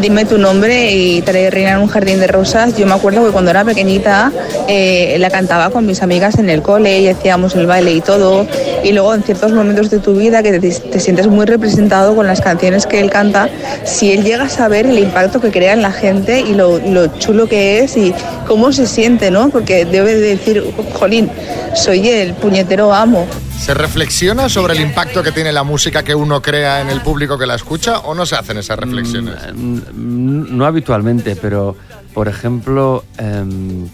[0.00, 2.76] Dime tu nombre y Te haré reina en un jardín de rosas.
[2.76, 4.30] Yo me acuerdo que cuando era pequeñita
[4.68, 8.46] eh, la cantaba con mis amigas en el cole y hacíamos el baile y todo.
[8.84, 12.26] Y luego en ciertos momentos de tu vida que te, te sientes muy representado con
[12.26, 13.48] las canciones que él canta,
[13.84, 17.06] si él llega a saber el impacto que crea en la gente y lo, lo
[17.18, 18.14] chulo que es y
[18.46, 19.50] cómo se siente, ¿no?
[19.50, 20.64] Porque debe de decir,
[20.94, 21.30] jolín,
[21.74, 23.26] soy el puñetero amo.
[23.58, 27.38] ¿Se reflexiona sobre el impacto que tiene la música que uno crea en el público
[27.38, 29.34] que la escucha o no se hacen esas reflexiones?
[29.54, 31.76] Mm, No habitualmente, pero
[32.12, 33.88] por ejemplo, em,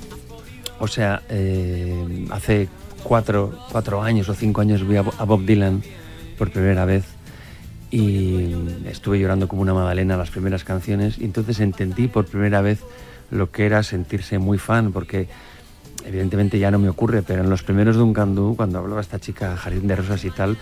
[0.78, 2.68] o sea, eh, hace
[3.02, 5.82] cuatro, cuatro años o cinco años vi a Bob Dylan
[6.41, 7.05] por primera vez
[7.91, 8.55] y
[8.86, 12.80] estuve llorando como una magdalena las primeras canciones y entonces entendí por primera vez
[13.30, 15.28] lo que era sentirse muy fan porque
[16.07, 19.18] evidentemente ya no me ocurre, pero en los primeros de un candú, cuando hablaba esta
[19.18, 20.57] chica Jardín de Rosas y tal,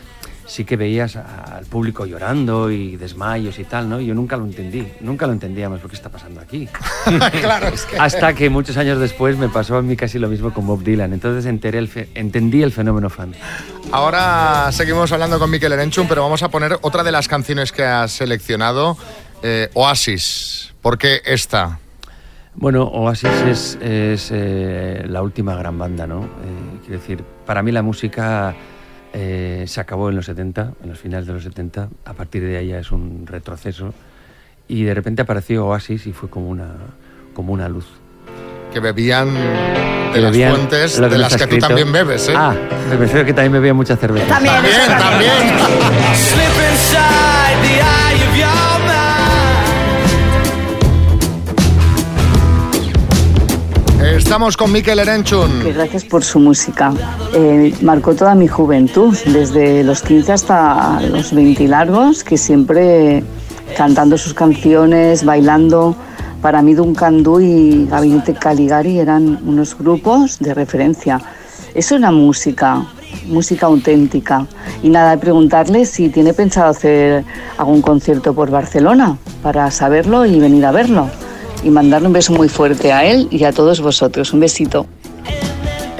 [0.48, 4.00] sí que veías al público llorando y desmayos y tal, ¿no?
[4.00, 6.66] Yo nunca lo entendí, nunca lo entendía más, ¿por qué está pasando aquí?
[7.40, 7.98] claro, es que...
[7.98, 11.12] Hasta que muchos años después me pasó a mí casi lo mismo con Bob Dylan,
[11.12, 13.34] entonces enteré el fe- entendí el fenómeno fan.
[13.92, 17.84] Ahora seguimos hablando con Mikel Erenchun, pero vamos a poner otra de las canciones que
[17.84, 18.96] has seleccionado,
[19.42, 20.72] eh, Oasis.
[20.82, 21.78] ¿Por qué esta?
[22.54, 26.24] Bueno, Oasis es, es, eh, la última gran banda, ¿no?
[26.24, 28.54] Eh, quiero decir, para mí la música
[29.12, 32.56] eh, se acabó en los 70, en los finales de los 70, a partir de
[32.56, 33.92] ahí ya es un retroceso
[34.68, 36.68] y de repente apareció Oasis y fue como una,
[37.34, 37.86] como una luz.
[38.72, 41.66] Que bebían de Que las bebían fuentes de las que tú escrito.
[41.68, 42.34] también bebes, ¿eh?
[42.36, 42.54] Ah,
[42.90, 44.26] me refiero que también bebía mucha cerveza.
[44.26, 45.32] También, eso también.
[54.18, 55.62] Estamos con Mikel Erenchun.
[55.62, 56.92] Que gracias por su música.
[57.32, 63.22] Eh, marcó toda mi juventud, desde los 15 hasta los 20 y largos, que siempre
[63.76, 65.94] cantando sus canciones, bailando.
[66.42, 71.20] Para mí Duncan Du y Gabinete Caligari eran unos grupos de referencia.
[71.72, 72.84] Eso era música,
[73.28, 74.46] música auténtica.
[74.82, 77.24] Y nada, preguntarle si tiene pensado hacer
[77.56, 81.08] algún concierto por Barcelona para saberlo y venir a verlo.
[81.62, 84.32] Y mandarle un beso muy fuerte a él y a todos vosotros.
[84.32, 84.86] Un besito.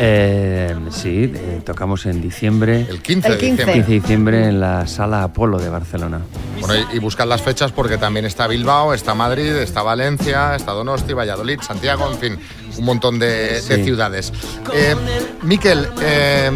[0.00, 2.86] Eh, sí, eh, tocamos en diciembre.
[2.88, 3.50] El 15 de El 15.
[3.50, 3.74] diciembre.
[3.74, 6.20] 15 de diciembre en la Sala Apolo de Barcelona.
[6.60, 10.70] Bueno, y, y buscad las fechas porque también está Bilbao, está Madrid, está Valencia, está
[10.70, 12.38] Donosti, Valladolid, Santiago, en fin,
[12.78, 14.32] un montón de, ciudades.
[14.72, 14.94] Eh,
[15.42, 16.50] Miquel, eh,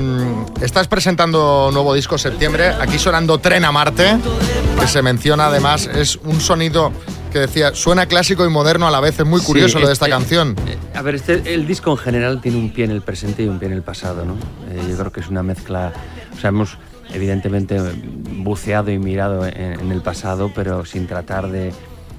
[0.61, 4.17] estás presentando nuevo disco septiembre, aquí sonando Tren a Marte,
[4.79, 6.93] que se menciona además, es un sonido
[7.33, 9.93] que decía, suena clásico y moderno a la vez, es muy curioso Sí, lo de
[9.95, 10.55] esta este- canción.
[10.95, 13.59] A ver, este, el disco en general tiene un pie en el presente y un
[13.59, 14.35] pie en el pasado, ¿no?
[14.71, 15.93] Eh, yo creo que es una mezcla.
[16.37, 16.77] O sea, hemos
[17.13, 17.79] evidentemente
[18.37, 21.73] buceado y mirado en, en el pasado, pero sin tratar de,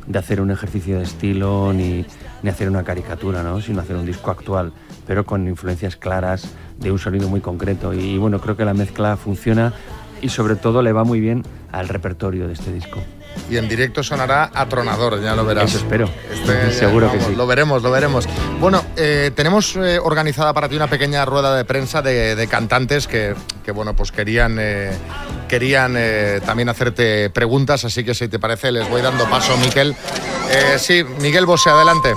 [0.08, 2.06] de hacer un ejercicio de estilo ni,
[2.42, 3.62] ni hacer una caricatura, ¿no?
[3.62, 4.74] Sino hacer un disco actual,
[5.08, 6.48] pero con influencias claras
[6.80, 7.94] de un sonido muy concreto.
[7.94, 9.74] Y, bueno, creo que la mezcla funciona
[10.22, 13.00] y sobre todo le va muy bien al repertorio de este disco.
[13.50, 15.70] Y en directo sonará atronador, ya lo verás.
[15.70, 16.10] Eso espero.
[16.32, 17.36] Este, Seguro que sí.
[17.36, 18.28] Lo veremos, lo veremos.
[18.60, 23.08] Bueno, eh, tenemos eh, organizada para ti una pequeña rueda de prensa de, de cantantes
[23.08, 24.92] que, que, bueno, pues querían, eh,
[25.48, 29.96] querían eh, también hacerte preguntas, así que si te parece les voy dando paso, Miquel.
[30.50, 32.14] Eh, sí, Miguel Bosé, adelante.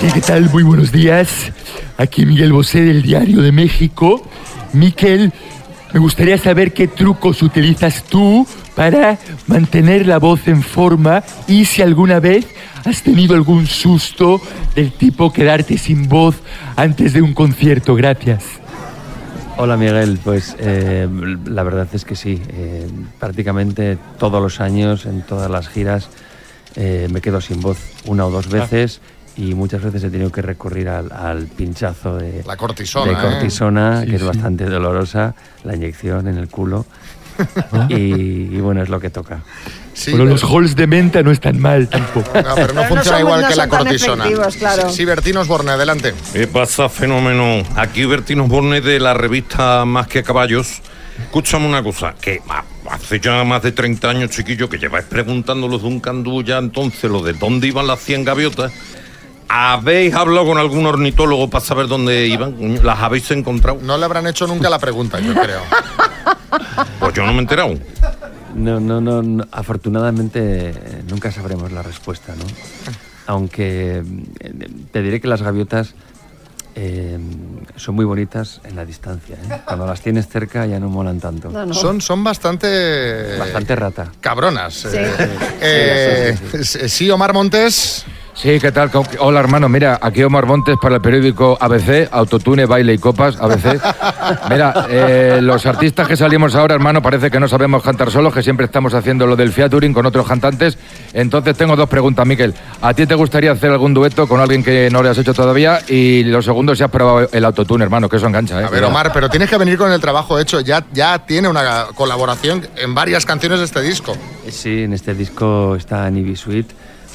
[0.00, 0.48] Sí, ¿qué tal?
[0.50, 1.52] Muy buenos días.
[1.98, 4.22] Aquí Miguel Bosé del Diario de México.
[4.72, 5.32] Miquel,
[5.92, 8.46] me gustaría saber qué trucos utilizas tú
[8.80, 12.46] para mantener la voz en forma y si alguna vez
[12.86, 14.40] has tenido algún susto
[14.74, 16.36] del tipo quedarte sin voz
[16.76, 17.94] antes de un concierto.
[17.94, 18.42] Gracias.
[19.58, 21.06] Hola Miguel, pues eh,
[21.44, 26.08] la verdad es que sí, eh, prácticamente todos los años, en todas las giras,
[26.74, 27.76] eh, me quedo sin voz
[28.06, 29.02] una o dos veces
[29.36, 33.20] y muchas veces he tenido que recurrir al, al pinchazo de, La cortisona, de ¿eh?
[33.20, 34.26] cortisona, Sí, que es sí.
[34.26, 36.86] bastante dolorosa, la inyección en el culo.
[37.88, 39.42] Y, y bueno, es lo que toca.
[40.08, 42.30] bueno, los halls de menta no están mal tampoco.
[42.34, 44.24] No, pero no funciona igual que la cortisona.
[44.58, 44.90] claro.
[44.90, 46.14] Sí, Bertín Osborne, adelante.
[46.32, 47.62] ¿Qué pasa, fenómeno?
[47.76, 50.82] Aquí Bertino Borne de la revista Más que Caballos.
[51.22, 52.40] Escúchame una cosa, que
[52.88, 56.58] hace ya más de 30 años, chiquillo, que lleváis preguntando los de un candú ya
[56.58, 58.72] entonces, lo de dónde iban las 100 gaviotas.
[59.52, 62.84] ¿Habéis hablado con algún ornitólogo para saber dónde iban?
[62.84, 63.80] ¿Las habéis encontrado?
[63.82, 65.60] No le habrán hecho nunca la pregunta, yo creo.
[66.98, 67.74] Pues yo no me he enterado.
[68.54, 72.44] No, no, no, no, afortunadamente eh, nunca sabremos la respuesta, ¿no?
[73.26, 74.02] Aunque
[74.40, 74.52] eh,
[74.90, 75.94] te diré que las gaviotas
[76.74, 77.18] eh,
[77.76, 79.36] son muy bonitas en la distancia.
[79.36, 79.60] ¿eh?
[79.64, 81.48] Cuando las tienes cerca ya no molan tanto.
[81.50, 81.74] No, no.
[81.74, 83.36] Son, son bastante...
[83.38, 84.10] Bastante rata.
[84.20, 84.74] Cabronas.
[84.74, 84.88] Sí.
[84.92, 85.14] eh.
[85.18, 88.04] Sí, Eh, s- sí, Omar Montes.
[88.32, 88.90] Sí, ¿qué tal?
[88.90, 89.68] ¿Cómo- Hola, hermano.
[89.68, 93.78] Mira, aquí Omar Montes para el periódico ABC, Autotune, Baile y Copas, ABC.
[94.48, 98.42] Mira, eh, los artistas que salimos ahora, hermano, parece que no sabemos cantar solos, que
[98.42, 100.78] siempre estamos haciendo lo del featuring con otros cantantes.
[101.12, 102.54] Entonces tengo dos preguntas, Miquel.
[102.80, 105.80] ¿A ti te gustaría hacer algún dueto con alguien que no le has hecho todavía?
[105.88, 108.64] Y lo segundo, si has probado el Autotune, hermano, que eso engancha, ¿eh?
[108.64, 108.84] A ver.
[108.84, 110.60] Omar, pero tienes que venir con el trabajo hecho.
[110.60, 114.16] Ya, ya tiene una colaboración en varias canciones de este disco.
[114.48, 116.66] Sí, en este disco está Nibi Sweet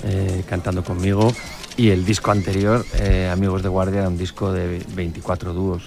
[0.06, 1.34] eh, cantando conmigo
[1.78, 5.84] y el disco anterior, eh, Amigos de Guardia, era un disco de 24 dúos.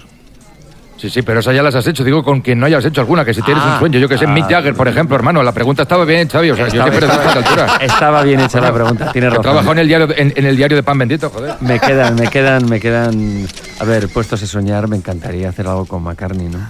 [0.97, 2.03] Sí, sí, pero esas ya las has hecho.
[2.03, 3.99] Digo, con quien no hayas hecho alguna, que si tienes Ah, un sueño.
[3.99, 4.31] Yo que sé, ah.
[4.33, 5.41] Mick Jagger, por ejemplo, hermano.
[5.41, 6.51] La pregunta estaba bien, Xavi.
[6.51, 7.77] O sea, yo Estaba- siempre estaba- a esta altura.
[7.85, 9.43] estaba bien hecha la pregunta, tienes razón.
[9.43, 11.55] trabajó en el diario, en, en el diario de Pan Bendito, joder.
[11.61, 13.47] Me quedan, me quedan, me quedan.
[13.79, 16.69] A ver, puestos a soñar, me encantaría hacer algo con McCartney, ¿no?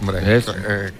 [0.00, 0.48] Hombre, ¿Es?
[0.48, 0.90] eh, eh,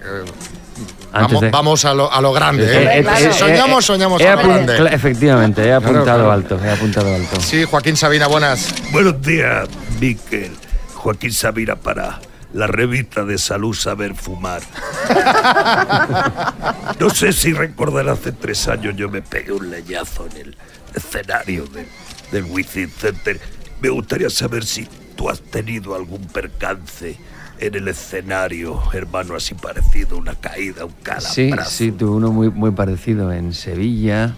[1.21, 2.67] vamos, de- vamos a, lo, a lo grande.
[2.69, 2.99] Sí, ¿eh?
[2.99, 4.77] eh, eh, Si eh, soñamos, soñamos a lo grande.
[4.91, 6.31] Efectivamente, he apuntado claro.
[6.31, 7.39] alto, he apuntado alto.
[7.41, 8.73] Sí, Joaquín Sabina, buenas.
[8.91, 9.67] Buenos días,
[9.99, 10.51] Miquel.
[10.95, 12.19] Joaquín Sabina para
[12.53, 14.61] la revista de salud Saber Fumar.
[16.99, 20.57] No sé si recordar hace tres años yo me pegué un leñazo en el
[20.95, 21.87] escenario de-
[22.31, 23.39] del Within Center.
[23.81, 27.17] Me gustaría saber si tú has tenido algún percance
[27.59, 31.33] en el escenario, hermano, así parecido, una caída, un calambrazo.
[31.33, 34.35] Sí, sí, tuve uno muy, muy parecido en Sevilla,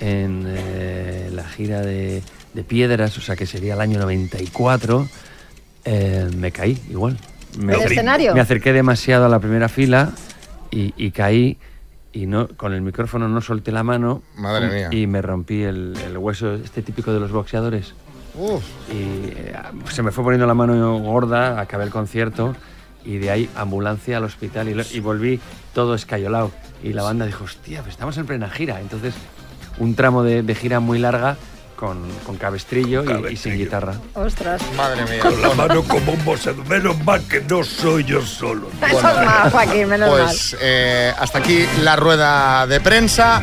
[0.00, 2.22] en eh, la gira de,
[2.54, 5.08] de Piedras, o sea que sería el año 94.
[5.84, 7.16] eh, me caí igual.
[7.58, 8.34] Me, ¿Del escenario?
[8.34, 10.12] me acerqué demasiado a la primera fila
[10.70, 11.56] y, y caí
[12.12, 14.88] y no con el micrófono no solté la mano Madre mía.
[14.90, 17.94] y me rompí el, el hueso este típico de los boxeadores.
[18.38, 18.62] Uf.
[18.90, 19.52] Y eh,
[19.90, 22.54] se me fue poniendo la mano gorda, acabé el concierto
[23.04, 25.40] y de ahí ambulancia al hospital y, lo- y volví
[25.74, 26.50] todo escayolado.
[26.82, 28.80] Y la banda dijo, hostia, pues estamos en plena gira.
[28.80, 29.14] Entonces,
[29.78, 31.36] un tramo de, de gira muy larga
[31.76, 33.94] con, con cabestrillo, y- Y, sin guitarra.
[34.14, 34.60] Ostras.
[34.76, 35.20] Madre mía.
[35.22, 36.18] Con la mano como un.
[36.68, 38.68] Menos mal que no soy yo solo.
[38.86, 43.40] Eso es mal, Joaquín, menos Pues eh, hasta aquí la rueda de prensa.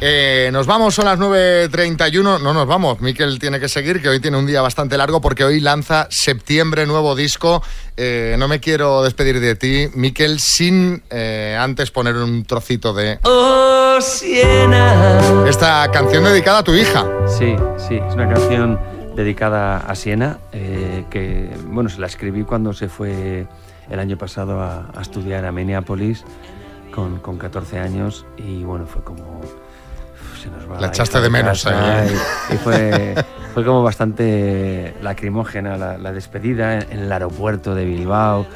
[0.00, 2.22] Eh, nos vamos, son las 9.31.
[2.40, 5.44] No nos vamos, Miquel tiene que seguir, que hoy tiene un día bastante largo porque
[5.44, 7.62] hoy lanza septiembre nuevo disco.
[7.96, 13.18] Eh, no me quiero despedir de ti, Miquel, sin eh, antes poner un trocito de
[13.22, 15.46] Oh, Siena.
[15.48, 17.06] esta canción dedicada a tu hija.
[17.26, 18.78] Sí, sí, es una canción
[19.16, 23.46] dedicada a Siena, eh, que bueno, se la escribí cuando se fue
[23.88, 26.24] el año pasado a, a estudiar a Minneapolis
[26.94, 29.40] con, con 14 años y bueno, fue como...
[30.40, 32.12] Se nos va La echaste de menos, casa ¿eh?
[32.50, 33.14] Y, y fue,
[33.54, 38.46] fue como bastante lacrimógena la, la despedida en, en el aeropuerto de Bilbao.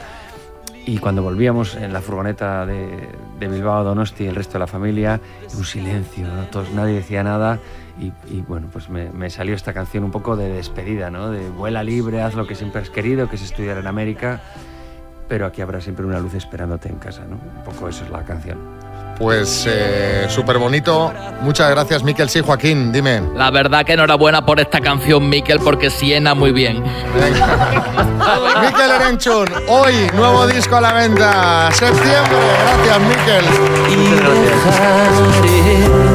[0.87, 3.09] Y cuando volvíamos en la furgoneta de,
[3.39, 5.21] de Bilbao a Donosti, el resto de la familia,
[5.57, 6.45] un silencio, ¿no?
[6.45, 7.59] Todos, nadie decía nada.
[8.01, 11.31] Y, y, bueno, pues me, me salió esta canción un poco de despedida, ¿no?
[11.31, 14.41] De vuela libre, haz lo que siempre has querido, que es estudiar en América,
[15.29, 17.37] pero aquí habrá siempre una luz esperándote en casa, ¿no?
[17.37, 18.59] Un poco eso es la canción.
[19.19, 21.13] Pues eh, súper bonito.
[21.43, 22.29] Muchas gracias, Miquel.
[22.29, 23.21] Sí, Joaquín, dime.
[23.35, 26.85] La verdad que enhorabuena por esta canción, Miquel, porque siena muy bien.
[28.61, 31.69] Miquel Erenchun, hoy nuevo disco a la venta.
[31.73, 32.39] Septiembre.
[32.87, 33.01] Gracias,
[35.83, 36.08] Miquel.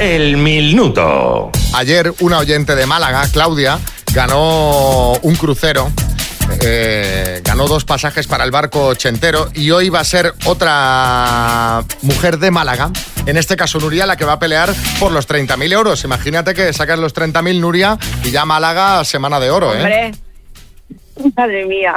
[0.00, 1.50] El minuto.
[1.74, 3.78] Ayer una oyente de Málaga, Claudia,
[4.14, 5.90] ganó un crucero.
[6.64, 12.38] eh, ganó dos pasajes para el barco ochentero y hoy va a ser otra mujer
[12.38, 12.90] de Málaga,
[13.26, 16.02] en este caso Nuria, la que va a pelear por los 30.000 euros.
[16.02, 19.78] Imagínate que sacas los 30.000 Nuria y ya Málaga semana de oro, ¿eh?
[19.78, 20.12] Hombre.
[21.36, 21.94] Madre mía.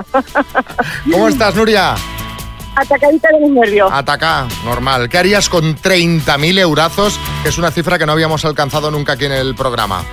[1.09, 1.95] ¿Cómo estás, Nuria?
[2.75, 3.89] Atacadita de mis nervios.
[3.91, 5.09] Ataca, normal.
[5.09, 9.25] ¿Qué harías con 30.000 eurazos, que es una cifra que no habíamos alcanzado nunca aquí
[9.25, 10.03] en el programa?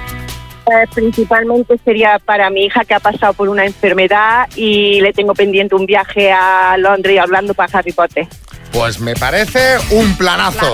[0.67, 5.35] Eh, principalmente sería para mi hija que ha pasado por una enfermedad y le tengo
[5.35, 8.29] pendiente un viaje a Londres y hablando para Harry Potter.
[8.73, 10.73] Pues me parece un planazo.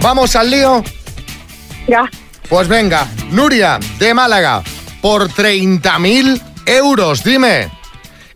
[0.00, 0.84] ¿Vamos al lío?
[1.88, 2.08] Ya.
[2.48, 4.62] Pues venga, Nuria, de Málaga,
[5.00, 7.24] por 30.000 euros.
[7.24, 7.70] Dime,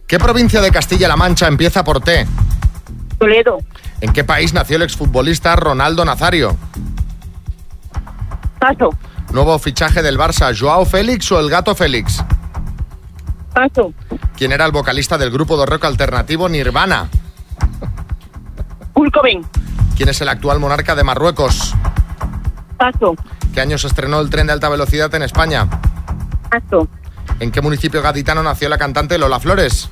[0.06, 2.26] ¿qué provincia de Castilla-La Mancha empieza por T?
[3.18, 3.58] Toledo.
[4.00, 6.56] ¿En qué país nació el exfutbolista Ronaldo Nazario?
[8.58, 8.90] Paso.
[9.32, 12.22] Nuevo fichaje del Barça, Joao Félix o el Gato Félix?
[13.54, 13.92] Paso.
[14.36, 17.08] ¿Quién era el vocalista del grupo de rock alternativo Nirvana?
[18.92, 19.14] Kurt.
[19.96, 21.74] ¿Quién es el actual monarca de Marruecos?
[22.76, 23.14] Paso.
[23.54, 25.68] ¿Qué año se estrenó el tren de alta velocidad en España?
[26.50, 26.88] Paso.
[27.40, 29.90] ¿En qué municipio gaditano nació la cantante Lola Flores?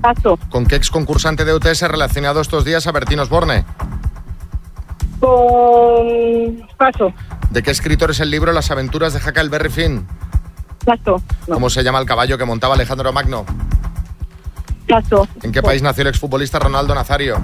[0.00, 0.38] Paso.
[0.50, 3.64] ¿Con qué ex concursante de UTS relacionado estos días a Bertín Osborne?
[5.20, 6.66] Con...
[6.78, 7.12] Paso.
[7.50, 10.06] ¿De qué escritor es el libro Las aventuras de Huckleberry Finn?
[10.84, 11.22] Paso.
[11.46, 13.44] ¿Cómo se llama el caballo que montaba Alejandro Magno?
[14.88, 15.28] Paso.
[15.42, 17.36] ¿En qué país nació el exfutbolista Ronaldo Nazario?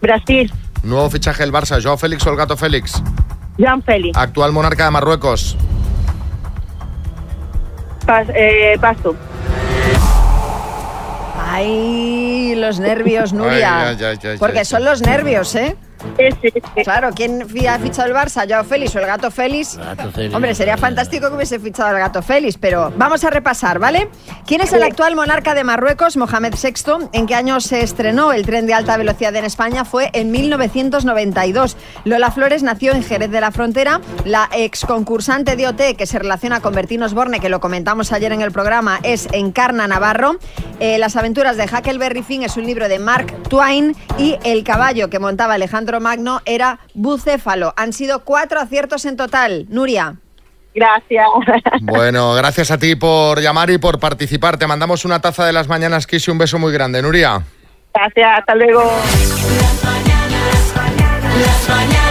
[0.00, 0.52] Brasil.
[0.82, 3.02] Nuevo fichaje del Barça, Joao Félix o el Gato Félix.
[3.56, 4.16] Jean Félix.
[4.18, 5.56] Actual monarca de Marruecos.
[8.06, 9.14] Pas- eh, paso.
[11.54, 13.88] Ay, los nervios, Nuria.
[13.88, 15.76] Ay, ay, ay, ay, Porque son los nervios, ¿eh?
[16.84, 18.48] Claro, ¿quién ha fichado el Barça?
[18.48, 19.78] ¿Joao Félix o el Gato Félix?
[20.14, 20.34] Félix.
[20.34, 24.08] Hombre, sería fantástico que hubiese fichado al Gato Félix, pero vamos a repasar, ¿vale?
[24.46, 27.08] ¿Quién es el actual monarca de Marruecos, Mohamed VI?
[27.12, 29.84] ¿En qué año se estrenó el tren de alta velocidad en España?
[29.84, 31.76] Fue en 1992.
[32.04, 34.00] Lola Flores nació en Jerez de la Frontera.
[34.24, 38.32] La ex concursante de OT, que se relaciona con Bertín Osborne, que lo comentamos ayer
[38.32, 40.36] en el programa, es Encarna Navarro.
[40.80, 45.10] Eh, Las aventuras de Huckleberry Finn es un libro de Mark Twain y el caballo
[45.10, 47.74] que montaba Alejandro Magno era Bucéfalo.
[47.76, 49.66] Han sido cuatro aciertos en total.
[49.68, 50.16] Nuria.
[50.74, 51.26] Gracias.
[51.82, 54.56] Bueno, gracias a ti por llamar y por participar.
[54.58, 57.42] Te mandamos una taza de las mañanas Kiss y un beso muy grande, Nuria.
[57.94, 58.82] Gracias, hasta luego.
[61.40, 62.01] Las mañanas